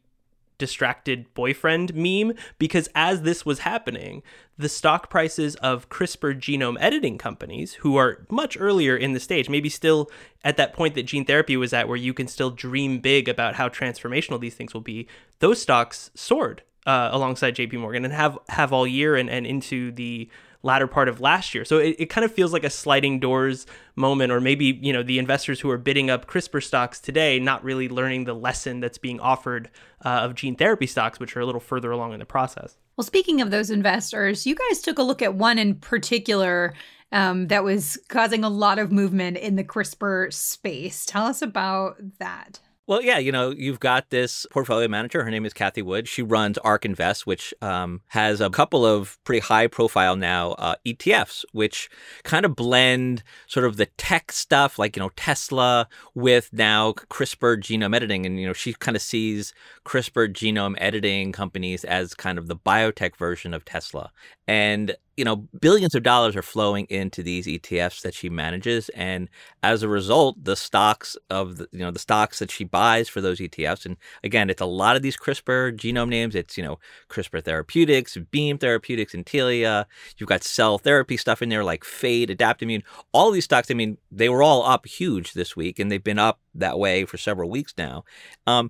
distracted 0.58 1.34
boyfriend 1.34 1.94
meme 1.94 2.34
because 2.58 2.90
as 2.96 3.22
this 3.22 3.46
was 3.46 3.60
happening, 3.60 4.24
the 4.58 4.70
stock 4.70 5.10
prices 5.10 5.56
of 5.58 5.90
CRISPR 5.90 6.40
genome 6.40 6.78
editing 6.80 7.18
companies, 7.18 7.76
who 7.76 7.96
are 7.96 8.26
much 8.30 8.58
earlier 8.60 8.96
in 8.96 9.14
the 9.14 9.20
stage, 9.20 9.50
maybe 9.50 9.70
still 9.70 10.10
at 10.44 10.58
that 10.58 10.74
point 10.74 10.96
that 10.96 11.04
gene 11.04 11.26
therapy 11.26 11.58
was 11.58 11.74
at, 11.74 11.88
where 11.88 11.98
you 11.98 12.14
can 12.14 12.28
still 12.28 12.50
dream 12.50 13.00
big 13.00 13.28
about 13.30 13.56
how 13.56 13.70
transformational 13.70 14.40
these 14.40 14.56
things 14.56 14.74
will 14.74 14.82
be, 14.82 15.08
those 15.40 15.62
stocks 15.62 16.10
soared 16.16 16.64
uh, 16.86 17.10
alongside 17.12 17.56
JP 17.56 17.74
Morgan 17.80 18.06
and 18.06 18.14
have 18.14 18.40
have 18.50 18.72
all 18.72 18.88
year 18.88 19.16
and, 19.16 19.30
and 19.30 19.46
into 19.46 19.92
the 19.92 20.30
latter 20.64 20.88
part 20.88 21.08
of 21.08 21.22
last 21.22 21.54
year. 21.54 21.64
So 21.64 21.78
it, 21.78 21.96
it 22.00 22.06
kind 22.08 22.26
of 22.26 22.32
feels 22.32 22.52
like 22.52 22.64
a 22.64 22.70
sliding 22.70 23.20
doors 23.20 23.66
moment, 23.96 24.32
or 24.32 24.42
maybe, 24.42 24.80
you 24.82 24.92
know, 24.92 25.04
the 25.04 25.20
investors 25.20 25.60
who 25.60 25.70
are 25.70 25.78
bidding 25.78 26.10
up 26.10 26.26
CRISPR 26.28 26.64
stocks 26.64 27.00
today 27.00 27.40
not 27.40 27.64
really 27.64 27.88
learning 27.88 28.26
the 28.26 28.34
lesson 28.34 28.80
that's 28.80 28.98
being 28.98 29.20
offered 29.20 29.70
uh, 30.04 30.10
of 30.10 30.36
gene 30.36 30.56
therapy 30.56 30.88
stocks, 30.88 31.20
which 31.20 31.36
are 31.36 31.42
a 31.42 31.46
little 31.46 31.62
further 31.62 31.92
along 31.92 32.14
in 32.14 32.20
the 32.20 32.26
process. 32.26 32.78
Well, 32.96 33.06
speaking 33.06 33.42
of 33.42 33.52
those 33.52 33.70
investors, 33.70 34.46
you 34.46 34.56
guys 34.56 34.82
took 34.82 34.98
a 34.98 35.04
look 35.04 35.22
at 35.22 35.36
one 35.36 35.60
in 35.60 35.76
particular 35.76 36.74
um, 37.12 37.48
that 37.48 37.64
was 37.64 37.98
causing 38.10 38.44
a 38.44 38.50
lot 38.50 38.80
of 38.80 38.92
movement 38.92 39.38
in 39.38 39.56
the 39.56 39.64
CRISPR 39.64 40.34
space. 40.34 41.06
Tell 41.06 41.26
us 41.26 41.42
about 41.42 41.98
that. 42.20 42.60
Well, 42.88 43.02
yeah, 43.02 43.18
you 43.18 43.34
know, 43.34 43.52
you've 43.52 43.82
got 43.82 44.12
this 44.12 44.46
portfolio 44.50 44.88
manager. 44.88 45.22
Her 45.22 45.30
name 45.30 45.46
is 45.46 45.52
Cathie 45.52 45.82
Wood. 45.82 46.08
She 46.08 46.22
runs 46.22 46.58
ARK 46.60 46.86
Invest, 46.86 47.28
which 47.28 47.54
um, 47.62 48.00
has 48.08 48.40
a 48.40 48.50
couple 48.50 48.86
of 48.86 49.22
pretty 49.26 49.42
high 49.42 49.68
profile 49.68 50.16
now 50.16 50.52
uh, 50.52 50.76
ETFs, 50.86 51.44
which 51.52 51.90
kind 52.24 52.46
of 52.46 52.56
blend 52.56 53.24
sort 53.46 53.66
of 53.66 53.76
the 53.76 53.88
tech 53.98 54.32
stuff, 54.32 54.80
like, 54.80 54.96
you 54.96 55.02
know, 55.02 55.12
Tesla, 55.18 55.90
with 56.16 56.50
now 56.54 56.94
CRISPR 56.94 57.58
genome 57.58 57.94
editing. 57.94 58.26
And, 58.26 58.40
you 58.40 58.48
know, 58.48 58.54
she 58.54 58.72
kind 58.72 58.96
of 58.96 59.02
sees 59.02 59.54
CRISPR 59.84 60.32
genome 60.32 60.76
editing 60.78 61.34
companies 61.34 61.84
as 61.84 62.14
kind 62.14 62.38
of 62.38 62.48
the 62.48 62.56
biotech 62.56 63.18
version 63.18 63.54
of 63.54 63.66
Tesla. 63.66 64.12
And 64.48 64.96
you 65.18 65.26
know, 65.26 65.48
billions 65.60 65.96
of 65.96 66.04
dollars 66.04 66.36
are 66.36 66.44
flowing 66.44 66.86
into 66.90 67.24
these 67.24 67.48
ETFs 67.48 68.02
that 68.04 68.14
she 68.14 68.30
manages, 68.30 68.90
and 68.90 69.28
as 69.64 69.82
a 69.82 69.90
result, 69.90 70.42
the 70.44 70.56
stocks 70.56 71.18
of 71.32 71.58
the, 71.58 71.68
you 71.72 71.80
know 71.80 71.90
the 71.90 72.00
stocks 72.00 72.38
that 72.38 72.52
she 72.52 72.64
buys 72.64 73.10
for 73.10 73.20
those 73.20 73.40
ETFs, 73.40 73.86
and 73.88 73.98
again, 74.24 74.50
it's 74.50 74.62
a 74.62 74.66
lot 74.66 74.96
of 74.96 75.02
these 75.02 75.18
CRISPR 75.18 75.76
genome 75.76 76.10
names. 76.10 76.36
It's 76.36 76.56
you 76.56 76.64
know 76.64 76.78
CRISPR 77.10 77.44
Therapeutics, 77.44 78.16
Beam 78.30 78.60
Therapeutics, 78.60 79.14
Intellia. 79.14 79.86
You've 80.18 80.30
got 80.30 80.44
cell 80.44 80.78
therapy 80.78 81.18
stuff 81.18 81.42
in 81.42 81.50
there 81.50 81.64
like 81.64 81.84
Fate, 81.84 82.30
Adaptimmune. 82.30 82.84
All 83.12 83.32
these 83.32 83.46
stocks, 83.46 83.72
I 83.72 83.74
mean, 83.74 83.98
they 84.12 84.30
were 84.30 84.44
all 84.44 84.64
up 84.64 84.86
huge 84.86 85.34
this 85.34 85.56
week, 85.56 85.80
and 85.80 85.92
they've 85.92 86.04
been 86.04 86.20
up 86.20 86.40
that 86.54 86.78
way 86.78 87.06
for 87.06 87.18
several 87.18 87.50
weeks 87.50 87.74
now. 87.76 88.04
Um, 88.46 88.70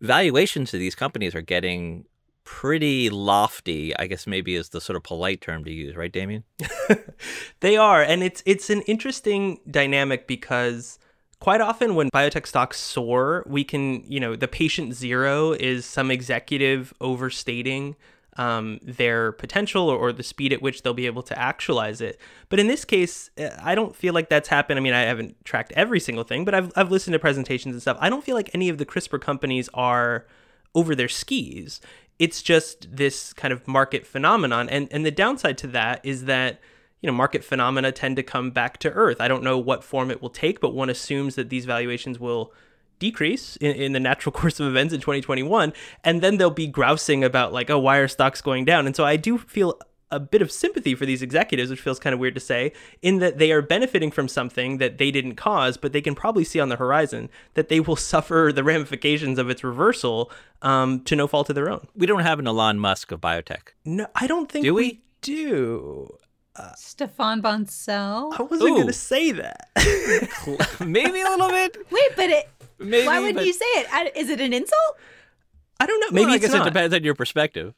valuations 0.00 0.72
of 0.72 0.78
these 0.78 0.94
companies 0.94 1.34
are 1.34 1.42
getting 1.42 2.04
pretty 2.50 3.10
lofty, 3.10 3.94
I 3.98 4.06
guess 4.06 4.26
maybe 4.26 4.56
is 4.56 4.70
the 4.70 4.80
sort 4.80 4.96
of 4.96 5.02
polite 5.02 5.42
term 5.42 5.64
to 5.64 5.70
use, 5.70 5.94
right, 5.94 6.10
Damian? 6.10 6.44
they 7.60 7.76
are, 7.76 8.02
and 8.02 8.22
it's 8.22 8.42
it's 8.46 8.70
an 8.70 8.80
interesting 8.82 9.60
dynamic 9.70 10.26
because 10.26 10.98
quite 11.40 11.60
often 11.60 11.94
when 11.94 12.08
biotech 12.10 12.46
stocks 12.46 12.80
soar, 12.80 13.44
we 13.46 13.64
can, 13.64 14.02
you 14.10 14.18
know, 14.18 14.34
the 14.34 14.48
patient 14.48 14.94
zero 14.94 15.52
is 15.52 15.84
some 15.84 16.10
executive 16.10 16.94
overstating 17.02 17.96
um, 18.38 18.78
their 18.82 19.32
potential 19.32 19.90
or, 19.90 19.98
or, 19.98 20.12
the 20.12 20.22
speed 20.22 20.52
at 20.52 20.62
which 20.62 20.82
they'll 20.82 20.94
be 20.94 21.06
able 21.06 21.24
to 21.24 21.38
actualize 21.38 22.00
it. 22.00 22.20
But 22.48 22.60
in 22.60 22.68
this 22.68 22.84
case, 22.84 23.30
uh, 23.36 23.50
I 23.60 23.74
don't 23.74 23.96
feel 23.96 24.14
like 24.14 24.28
that's 24.28 24.48
happened. 24.48 24.78
I 24.78 24.82
mean, 24.82 24.94
I 24.94 25.00
haven't 25.02 25.44
tracked 25.44 25.72
every 25.72 25.98
single 25.98 26.22
thing, 26.22 26.44
but 26.44 26.54
I've, 26.54 26.72
I've 26.76 26.90
listened 26.90 27.14
to 27.14 27.18
presentations 27.18 27.74
and 27.74 27.82
stuff. 27.82 27.98
I 28.00 28.08
don't 28.08 28.22
feel 28.22 28.36
like 28.36 28.50
any 28.54 28.68
of 28.68 28.78
the 28.78 28.86
CRISPR 28.86 29.20
companies 29.20 29.68
are 29.74 30.24
over 30.74 30.94
their 30.94 31.08
skis 31.08 31.80
it's 32.18 32.42
just 32.42 32.88
this 32.94 33.32
kind 33.32 33.52
of 33.52 33.66
market 33.68 34.06
phenomenon. 34.06 34.68
And 34.68 34.88
and 34.90 35.04
the 35.04 35.10
downside 35.10 35.58
to 35.58 35.66
that 35.68 36.00
is 36.04 36.24
that 36.24 36.60
you 37.00 37.06
know 37.06 37.12
market 37.12 37.44
phenomena 37.44 37.92
tend 37.92 38.16
to 38.16 38.22
come 38.22 38.50
back 38.50 38.78
to 38.78 38.90
earth. 38.90 39.20
I 39.20 39.28
don't 39.28 39.42
know 39.42 39.58
what 39.58 39.84
form 39.84 40.10
it 40.10 40.20
will 40.20 40.30
take, 40.30 40.60
but 40.60 40.74
one 40.74 40.90
assumes 40.90 41.34
that 41.36 41.48
these 41.48 41.64
valuations 41.64 42.18
will 42.18 42.52
decrease 42.98 43.56
in, 43.56 43.74
in 43.76 43.92
the 43.92 44.00
natural 44.00 44.32
course 44.38 44.58
of 44.60 44.66
events 44.66 44.92
in 44.92 45.00
2021 45.00 45.72
and 46.02 46.20
then 46.20 46.36
they'll 46.36 46.50
be 46.50 46.66
grousing 46.66 47.22
about 47.22 47.52
like 47.52 47.70
oh 47.70 47.78
why 47.78 47.98
are 47.98 48.08
stocks 48.08 48.40
going 48.40 48.64
down 48.64 48.86
and 48.86 48.96
so 48.96 49.04
i 49.04 49.14
do 49.14 49.38
feel 49.38 49.78
a 50.10 50.18
bit 50.18 50.42
of 50.42 50.50
sympathy 50.50 50.94
for 50.94 51.06
these 51.06 51.22
executives, 51.22 51.70
which 51.70 51.80
feels 51.80 51.98
kind 51.98 52.14
of 52.14 52.20
weird 52.20 52.34
to 52.34 52.40
say, 52.40 52.72
in 53.02 53.18
that 53.18 53.38
they 53.38 53.52
are 53.52 53.62
benefiting 53.62 54.10
from 54.10 54.28
something 54.28 54.78
that 54.78 54.98
they 54.98 55.10
didn't 55.10 55.34
cause, 55.34 55.76
but 55.76 55.92
they 55.92 56.00
can 56.00 56.14
probably 56.14 56.44
see 56.44 56.60
on 56.60 56.68
the 56.68 56.76
horizon 56.76 57.28
that 57.54 57.68
they 57.68 57.80
will 57.80 57.96
suffer 58.12 58.50
the 58.54 58.64
ramifications 58.64 59.38
of 59.38 59.50
its 59.50 59.62
reversal 59.62 60.30
um, 60.62 61.00
to 61.00 61.14
no 61.14 61.26
fault 61.26 61.48
of 61.48 61.54
their 61.54 61.70
own. 61.70 61.86
We 61.94 62.06
don't 62.06 62.22
have 62.22 62.38
an 62.38 62.46
Elon 62.46 62.78
Musk 62.78 63.12
of 63.12 63.20
biotech. 63.20 63.68
No, 63.84 64.06
I 64.14 64.26
don't 64.26 64.50
think 64.50 64.64
do 64.64 64.74
we? 64.74 64.82
we 64.82 65.02
do. 65.20 66.16
Uh, 66.56 66.72
Stéphane 66.76 67.40
Bancel. 67.40 68.32
I 68.38 68.42
wasn't 68.42 68.74
going 68.74 68.86
to 68.86 68.92
say 68.92 69.30
that. 69.32 69.68
Maybe 70.84 71.20
a 71.20 71.28
little 71.28 71.48
bit. 71.48 71.76
Wait, 71.90 72.10
but 72.16 72.30
it. 72.30 72.48
Maybe, 72.80 73.06
why 73.06 73.20
wouldn't 73.20 73.36
but... 73.36 73.46
you 73.46 73.52
say 73.52 73.64
it? 73.64 74.16
Is 74.16 74.28
it 74.30 74.40
an 74.40 74.52
insult? 74.52 74.98
I 75.80 75.86
don't 75.86 76.00
know. 76.00 76.08
Maybe 76.10 76.26
well, 76.26 76.34
I 76.34 76.38
guess 76.38 76.52
not. 76.52 76.66
it 76.66 76.70
depends 76.70 76.94
on 76.94 77.04
your 77.04 77.14
perspective. 77.14 77.74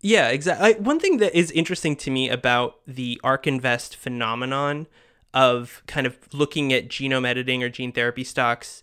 Yeah, 0.00 0.28
exactly. 0.28 0.74
One 0.82 0.98
thing 0.98 1.18
that 1.18 1.36
is 1.36 1.50
interesting 1.50 1.94
to 1.96 2.10
me 2.10 2.30
about 2.30 2.78
the 2.86 3.20
ARK 3.22 3.46
Invest 3.46 3.96
phenomenon 3.96 4.86
of 5.34 5.82
kind 5.86 6.06
of 6.06 6.18
looking 6.32 6.72
at 6.72 6.88
genome 6.88 7.26
editing 7.26 7.62
or 7.62 7.68
gene 7.68 7.92
therapy 7.92 8.24
stocks 8.24 8.82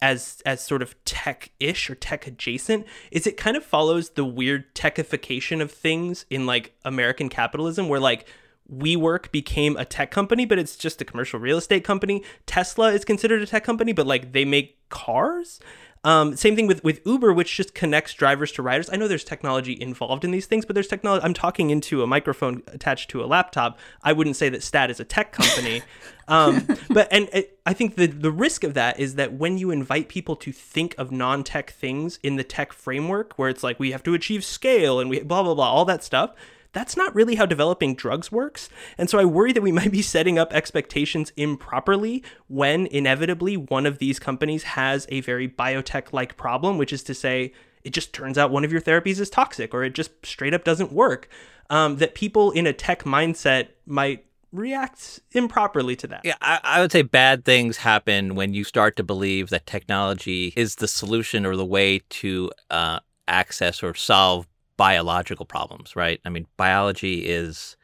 as 0.00 0.42
as 0.44 0.60
sort 0.60 0.82
of 0.82 0.96
tech-ish 1.04 1.88
or 1.88 1.94
tech 1.94 2.26
adjacent 2.26 2.84
is 3.12 3.24
it 3.26 3.36
kind 3.36 3.56
of 3.56 3.64
follows 3.64 4.10
the 4.10 4.24
weird 4.24 4.74
techification 4.74 5.60
of 5.60 5.70
things 5.70 6.26
in 6.28 6.44
like 6.44 6.74
American 6.84 7.28
capitalism 7.28 7.88
where 7.88 8.00
like 8.00 8.26
WeWork 8.72 9.30
became 9.32 9.76
a 9.76 9.84
tech 9.84 10.10
company, 10.10 10.46
but 10.46 10.58
it's 10.58 10.76
just 10.76 11.00
a 11.00 11.04
commercial 11.04 11.38
real 11.38 11.58
estate 11.58 11.84
company. 11.84 12.22
Tesla 12.46 12.92
is 12.92 13.04
considered 13.04 13.42
a 13.42 13.46
tech 13.46 13.64
company, 13.64 13.92
but 13.92 14.06
like 14.06 14.32
they 14.32 14.44
make 14.44 14.78
cars. 14.88 15.60
Um, 16.04 16.36
same 16.36 16.56
thing 16.56 16.66
with 16.66 16.82
with 16.82 17.00
Uber, 17.06 17.32
which 17.32 17.56
just 17.56 17.74
connects 17.74 18.12
drivers 18.14 18.50
to 18.52 18.62
riders. 18.62 18.90
I 18.92 18.96
know 18.96 19.06
there's 19.06 19.22
technology 19.22 19.80
involved 19.80 20.24
in 20.24 20.32
these 20.32 20.46
things, 20.46 20.64
but 20.64 20.74
there's 20.74 20.88
technology. 20.88 21.24
I'm 21.24 21.34
talking 21.34 21.70
into 21.70 22.02
a 22.02 22.06
microphone 22.08 22.62
attached 22.66 23.10
to 23.10 23.22
a 23.22 23.26
laptop. 23.26 23.78
I 24.02 24.12
wouldn't 24.12 24.34
say 24.34 24.48
that 24.48 24.64
Stat 24.64 24.90
is 24.90 24.98
a 24.98 25.04
tech 25.04 25.30
company, 25.30 25.82
um, 26.28 26.66
but 26.90 27.06
and 27.12 27.28
it, 27.32 27.58
I 27.64 27.72
think 27.72 27.94
the 27.94 28.06
the 28.06 28.32
risk 28.32 28.64
of 28.64 28.74
that 28.74 28.98
is 28.98 29.14
that 29.14 29.34
when 29.34 29.58
you 29.58 29.70
invite 29.70 30.08
people 30.08 30.34
to 30.36 30.50
think 30.50 30.96
of 30.98 31.12
non-tech 31.12 31.70
things 31.70 32.18
in 32.24 32.34
the 32.34 32.44
tech 32.44 32.72
framework, 32.72 33.34
where 33.38 33.48
it's 33.48 33.62
like 33.62 33.78
we 33.78 33.92
have 33.92 34.02
to 34.02 34.14
achieve 34.14 34.44
scale 34.44 34.98
and 34.98 35.08
we 35.08 35.20
blah 35.20 35.44
blah 35.44 35.54
blah, 35.54 35.70
all 35.70 35.84
that 35.84 36.02
stuff 36.02 36.34
that's 36.72 36.96
not 36.96 37.14
really 37.14 37.34
how 37.34 37.46
developing 37.46 37.94
drugs 37.94 38.32
works. 38.32 38.68
And 38.98 39.08
so 39.08 39.18
I 39.18 39.24
worry 39.24 39.52
that 39.52 39.62
we 39.62 39.72
might 39.80 39.92
be 39.92 40.02
setting 40.02 40.38
up 40.38 40.52
expectations 40.52 41.32
improperly 41.36 42.22
when 42.48 42.86
inevitably 42.86 43.56
one 43.56 43.86
of 43.86 43.98
these 43.98 44.18
companies 44.18 44.62
has 44.62 45.06
a 45.10 45.20
very 45.20 45.48
biotech 45.48 46.12
like 46.12 46.36
problem, 46.36 46.78
which 46.78 46.92
is 46.92 47.02
to 47.04 47.14
say, 47.14 47.52
it 47.84 47.92
just 47.92 48.12
turns 48.12 48.38
out 48.38 48.50
one 48.50 48.64
of 48.64 48.72
your 48.72 48.80
therapies 48.80 49.18
is 49.18 49.28
toxic 49.28 49.74
or 49.74 49.84
it 49.84 49.94
just 49.94 50.10
straight 50.24 50.54
up 50.54 50.64
doesn't 50.64 50.92
work. 50.92 51.28
Um, 51.70 51.96
that 51.96 52.14
people 52.14 52.50
in 52.50 52.66
a 52.66 52.72
tech 52.72 53.04
mindset 53.04 53.68
might 53.86 54.26
react 54.52 55.20
improperly 55.32 55.96
to 55.96 56.06
that. 56.08 56.20
Yeah, 56.24 56.34
I, 56.42 56.60
I, 56.62 56.80
would 56.80 56.92
say 56.92 57.00
bad 57.02 57.44
things 57.44 57.78
happen 57.78 58.34
when 58.34 58.52
you 58.52 58.64
start 58.64 58.96
to 58.96 59.02
believe 59.02 59.48
that 59.48 59.66
technology 59.66 60.52
is 60.54 60.76
the 60.76 60.88
solution 60.88 61.46
or 61.46 61.56
the 61.56 61.64
way 61.64 62.02
to 62.10 62.50
uh, 62.70 63.00
access 63.26 63.82
or 63.82 63.94
solve 63.94 64.46
biological 64.82 65.46
problems, 65.46 65.94
right? 65.94 66.20
I 66.24 66.28
mean, 66.28 66.48
biology 66.56 67.26
is 67.26 67.76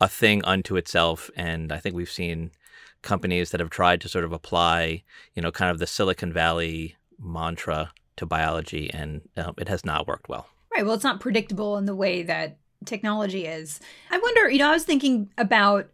a 0.00 0.08
thing 0.08 0.44
unto 0.44 0.74
itself. 0.74 1.30
And 1.36 1.70
I 1.70 1.78
think 1.78 1.94
we've 1.94 2.10
seen 2.10 2.50
companies 3.02 3.50
that 3.50 3.60
have 3.60 3.70
tried 3.70 4.00
to 4.00 4.08
sort 4.08 4.24
of 4.24 4.32
apply, 4.32 5.04
you 5.36 5.42
know, 5.42 5.52
kind 5.52 5.70
of 5.70 5.78
the 5.78 5.86
Silicon 5.86 6.32
Valley 6.32 6.96
mantra 7.20 7.92
to 8.16 8.26
biology, 8.26 8.90
and 8.92 9.20
uh, 9.36 9.52
it 9.58 9.68
has 9.68 9.84
not 9.84 10.08
worked 10.08 10.28
well. 10.28 10.48
Right. 10.74 10.84
Well, 10.84 10.96
it's 10.96 11.04
not 11.04 11.20
predictable 11.20 11.78
in 11.78 11.84
the 11.84 11.94
way 11.94 12.24
that 12.24 12.58
technology 12.84 13.46
is. 13.46 13.78
I 14.10 14.18
wonder, 14.18 14.50
you 14.50 14.58
know, 14.58 14.70
I 14.70 14.72
was 14.72 14.84
thinking 14.84 15.30
about 15.38 15.88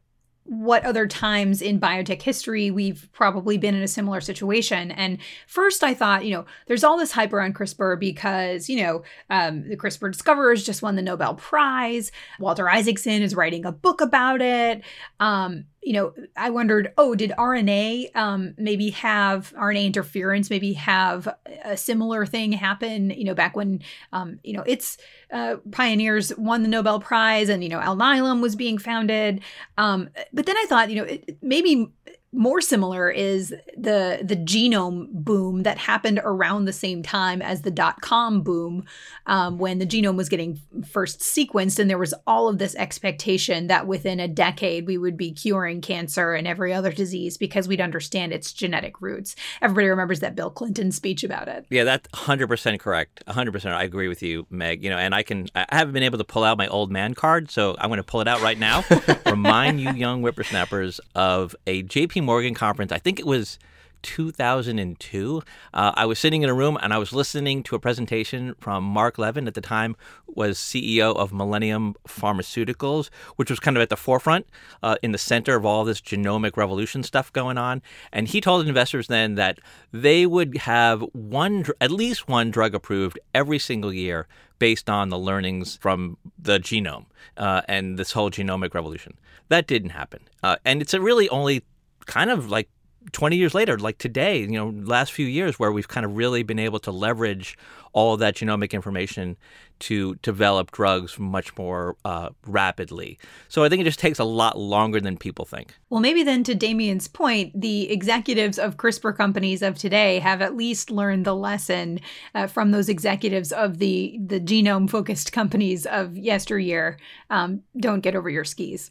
what 0.51 0.85
other 0.85 1.07
times 1.07 1.63
in 1.63 1.79
biotech 1.79 2.21
history 2.21 2.73
we've 2.73 3.09
probably 3.13 3.57
been 3.57 3.77
in 3.77 3.83
a 3.83 3.89
similar 3.89 4.21
situation. 4.21 4.91
And 4.91 5.19
first, 5.47 5.85
I 5.85 5.95
thought, 5.95 6.25
you 6.25 6.35
know, 6.35 6.45
there's 6.67 6.83
all 6.83 6.99
this 6.99 7.13
hype 7.13 7.33
around 7.33 7.55
CRISPR 7.55 8.01
because, 8.01 8.69
you 8.69 8.83
know, 8.83 9.05
um, 9.31 9.69
the 9.69 9.77
CRISPR 9.77 10.11
discoverers 10.11 10.65
just 10.65 10.83
won 10.83 10.97
the 10.97 11.03
Nobel 11.03 11.35
Prize. 11.37 12.11
Walter 12.41 12.69
Isaacson 12.69 13.23
is 13.23 13.37
writing 13.37 13.65
a 13.65 13.71
book 13.71 14.01
about 14.01 14.43
it. 14.43 14.83
Um, 15.21 15.67
you 15.83 15.95
know, 15.95 16.13
I 16.37 16.51
wondered, 16.51 16.93
oh, 16.99 17.15
did 17.15 17.31
RNA 17.39 18.15
um, 18.15 18.55
maybe 18.59 18.91
have 18.91 19.53
RNA 19.55 19.87
interference, 19.87 20.51
maybe 20.51 20.75
have 20.75 21.27
a 21.65 21.77
similar 21.77 22.27
thing 22.27 22.53
happen, 22.53 23.11
you 23.11 23.25
know, 23.25 23.35
back 23.35 23.57
when, 23.57 23.83
um, 24.13 24.39
you 24.45 24.53
know, 24.53 24.63
its 24.67 24.99
uh, 25.33 25.57
pioneers 25.73 26.37
won 26.37 26.63
the 26.63 26.69
Nobel 26.69 27.01
Prize 27.01 27.49
and, 27.49 27.63
you 27.63 27.71
know, 27.71 27.81
Alnylam 27.81 28.43
was 28.43 28.57
being 28.57 28.77
founded. 28.77 29.41
Um, 29.79 30.11
but 30.33 30.45
then 30.45 30.57
I 30.57 30.67
thought, 30.69 30.91
you 30.91 30.97
know, 30.97 31.05
it, 31.05 31.39
maybe 31.41 31.91
more 32.33 32.61
similar 32.61 33.11
is 33.11 33.51
the 33.77 34.21
the 34.23 34.37
genome 34.37 35.09
boom 35.11 35.65
that 35.65 35.79
happened 35.79 36.21
around 36.23 36.65
the 36.65 36.73
same 36.73 37.03
time 37.03 37.43
as 37.43 37.63
the 37.63 37.73
dot 37.73 38.01
com 38.03 38.43
boom 38.43 38.85
um, 39.27 39.59
when 39.59 39.81
the 39.81 39.87
genome 39.87 40.17
was 40.17 40.29
getting 40.29 40.61
first 40.89 41.21
sequenced 41.21 41.81
and 41.81 41.91
there 41.91 41.99
was 41.99 42.15
all 42.29 42.47
of 42.47 42.59
this 42.59 42.77
expectation 42.77 43.67
that 43.67 43.89
within 43.89 44.21
a 44.21 44.29
decade 44.29 44.87
we 44.87 44.97
would 44.97 45.17
be 45.17 45.33
curing 45.33 45.81
cancer 45.81 46.33
and 46.35 46.47
every 46.47 46.73
other 46.73 46.93
disease 46.93 47.37
because 47.37 47.67
we'd 47.67 47.81
understand 47.81 48.33
its 48.33 48.53
genetic 48.53 49.01
roots. 49.01 49.35
Everybody 49.61 49.89
remembers 49.89 50.21
that 50.21 50.37
bill 50.37 50.51
clinton 50.51 50.93
speech 50.93 51.25
about 51.25 51.49
it. 51.49 51.67
Yeah 51.69 51.83
that's 51.83 52.09
100% 52.11 52.79
correct. 52.79 53.25
100% 53.27 53.73
i 53.73 53.83
agree 53.83 54.07
with 54.07 54.23
you 54.23 54.47
meg. 54.51 54.85
You 54.85 54.91
know 54.91 54.99
and 54.99 55.17
i 55.17 55.25
can 55.25 55.49
i 55.57 55.67
haven't 55.71 55.95
been 55.95 56.05
able 56.05 56.19
to 56.19 56.25
pull 56.25 56.45
out 56.45 56.59
my 56.59 56.69
old 56.69 56.93
man 56.93 57.15
card 57.15 57.51
so 57.51 57.75
i'm 57.81 57.89
going 57.89 57.97
to 57.97 58.05
pull 58.05 58.21
it 58.21 58.29
out 58.29 58.41
right 58.41 58.59
now. 58.59 58.85
Remind 59.27 59.81
you 59.81 59.91
young 59.91 60.21
whippersnappers 60.23 61.01
of 61.17 61.57
a 61.67 61.83
jp 61.83 62.20
Morgan 62.21 62.55
conference. 62.55 62.93
I 62.93 62.99
think 62.99 63.19
it 63.19 63.27
was 63.27 63.59
2002. 64.03 65.43
Uh, 65.73 65.93
I 65.95 66.07
was 66.07 66.19
sitting 66.19 66.43
in 66.43 66.49
a 66.49 66.55
room 66.55 66.79
and 66.83 66.93
I 66.93 66.99
was 66.99 67.13
listening 67.13 67.63
to 67.65 67.75
a 67.75 67.79
presentation 67.79 68.55
from 68.59 68.85
Mark 68.85 69.19
Levin 69.19 69.47
at 69.47 69.55
the 69.55 69.61
time 69.61 69.97
was 70.27 70.59
CEO 70.59 71.15
of 71.17 71.33
Millennium 71.33 71.95
Pharmaceuticals, 72.07 73.11
which 73.37 73.51
was 73.51 73.61
kind 73.61 73.77
of 73.77 73.83
at 73.83 73.89
the 73.89 73.97
forefront 73.97 74.47
uh, 74.83 74.97
in 75.03 75.13
the 75.13 75.19
center 75.19 75.57
of 75.57 75.65
all 75.65 75.85
this 75.85 76.01
genomic 76.01 76.57
revolution 76.57 77.03
stuff 77.03 77.33
going 77.33 77.59
on. 77.59 77.83
And 78.13 78.29
he 78.29 78.41
told 78.41 78.67
investors 78.67 79.09
then 79.09 79.35
that 79.35 79.59
they 79.93 80.27
would 80.27 80.57
have 80.59 81.03
one, 81.13 81.65
at 81.81 81.91
least 81.91 82.29
one 82.29 82.51
drug 82.51 82.75
approved 82.75 83.19
every 83.35 83.59
single 83.59 83.93
year 83.93 84.27
based 84.59 84.91
on 84.91 85.09
the 85.09 85.19
learnings 85.19 85.77
from 85.77 86.17
the 86.39 86.59
genome 86.59 87.07
uh, 87.37 87.63
and 87.67 87.99
this 87.99 88.13
whole 88.13 88.31
genomic 88.31 88.75
revolution. 88.75 89.15
That 89.49 89.67
didn't 89.67 89.91
happen. 89.91 90.21
Uh, 90.43 90.57
and 90.65 90.81
it's 90.81 90.95
really 90.95 91.29
only 91.31 91.65
kind 92.07 92.31
of 92.31 92.51
like 92.51 92.69
20 93.13 93.37
years 93.37 93.55
later, 93.55 93.79
like 93.79 93.99
today, 93.99 94.41
you 94.41 94.49
know, 94.49 94.75
last 94.85 95.13
few 95.13 95.27
years, 95.27 95.59
where 95.59 95.73
we've 95.73 95.89
kind 95.89 96.05
of 96.05 96.17
really 96.17 96.43
been 96.43 96.59
able 96.59 96.79
to 96.81 96.91
leverage 96.91 97.57
all 97.93 98.15
of 98.15 98.21
that 98.21 98.37
genomic 98.37 98.73
information 98.73 99.37
to 99.81 100.15
develop 100.17 100.71
drugs 100.71 101.19
much 101.19 101.57
more 101.57 101.97
uh, 102.05 102.29
rapidly. 102.47 103.19
So 103.49 103.65
I 103.65 103.69
think 103.69 103.81
it 103.81 103.85
just 103.85 103.99
takes 103.99 104.19
a 104.19 104.25
lot 104.25 104.59
longer 104.59 105.01
than 105.01 105.17
people 105.17 105.47
think. 105.47 105.75
Well, 105.89 106.01
maybe 106.01 106.23
then 106.23 106.45
to 106.45 106.55
Damian's 106.55 107.09
point, 107.09 107.59
the 107.59 107.91
executives 107.91 108.59
of 108.59 108.77
CRISPR 108.77 109.17
companies 109.17 109.63
of 109.63 109.79
today 109.79 110.19
have 110.19 110.43
at 110.43 110.55
least 110.55 110.91
learned 110.91 111.25
the 111.25 111.35
lesson 111.35 112.01
uh, 112.35 112.47
from 112.47 112.71
those 112.71 112.89
executives 112.89 113.51
of 113.51 113.79
the 113.79 114.19
the 114.25 114.41
genome 114.41 114.89
focused 114.89 115.33
companies 115.33 115.87
of 115.87 116.17
yesteryear. 116.17 116.99
Um, 117.31 117.63
don't 117.79 118.01
get 118.01 118.15
over 118.15 118.29
your 118.29 118.45
skis. 118.45 118.91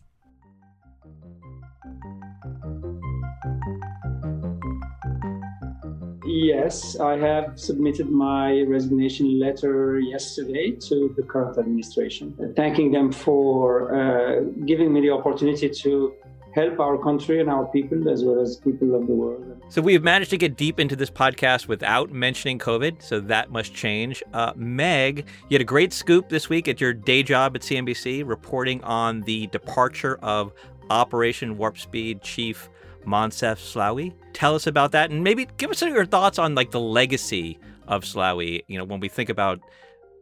Yes, 6.29 6.99
I 6.99 7.17
have 7.17 7.59
submitted 7.59 8.11
my 8.11 8.61
resignation 8.61 9.39
letter 9.39 9.99
yesterday 9.99 10.71
to 10.87 11.11
the 11.17 11.23
current 11.23 11.57
administration, 11.57 12.53
thanking 12.55 12.91
them 12.91 13.11
for 13.11 13.95
uh, 13.95 14.41
giving 14.63 14.93
me 14.93 15.01
the 15.01 15.09
opportunity 15.09 15.67
to 15.69 16.13
help 16.53 16.79
our 16.79 16.99
country 16.99 17.39
and 17.39 17.49
our 17.49 17.65
people 17.67 18.07
as 18.09 18.23
well 18.23 18.39
as 18.39 18.57
people 18.57 18.93
of 18.93 19.07
the 19.07 19.13
world. 19.13 19.59
So 19.69 19.81
we've 19.81 20.03
managed 20.03 20.29
to 20.29 20.37
get 20.37 20.55
deep 20.55 20.79
into 20.79 20.95
this 20.95 21.09
podcast 21.09 21.67
without 21.67 22.11
mentioning 22.11 22.59
COVID, 22.59 23.01
so 23.01 23.19
that 23.21 23.49
must 23.49 23.73
change. 23.73 24.21
Uh, 24.31 24.53
Meg, 24.55 25.25
you 25.49 25.55
had 25.55 25.61
a 25.61 25.65
great 25.65 25.93
scoop 25.93 26.29
this 26.29 26.47
week 26.47 26.67
at 26.67 26.79
your 26.79 26.93
day 26.93 27.23
job 27.23 27.55
at 27.55 27.63
CNBC, 27.63 28.27
reporting 28.27 28.83
on 28.83 29.21
the 29.21 29.47
departure 29.47 30.19
of 30.21 30.53
Operation 30.91 31.57
Warp 31.57 31.79
Speed 31.79 32.21
Chief 32.21 32.69
Moncef 33.05 33.57
Slaoui. 33.57 34.13
Tell 34.33 34.55
us 34.55 34.67
about 34.67 34.91
that 34.91 35.11
and 35.11 35.23
maybe 35.23 35.47
give 35.57 35.71
us 35.71 35.81
your 35.81 36.05
thoughts 36.05 36.39
on 36.39 36.55
like 36.55 36.71
the 36.71 36.79
legacy 36.79 37.59
of 37.87 38.03
Slaoui. 38.03 38.63
you 38.67 38.77
know, 38.77 38.83
when 38.83 38.99
we 38.99 39.09
think 39.09 39.29
about 39.29 39.59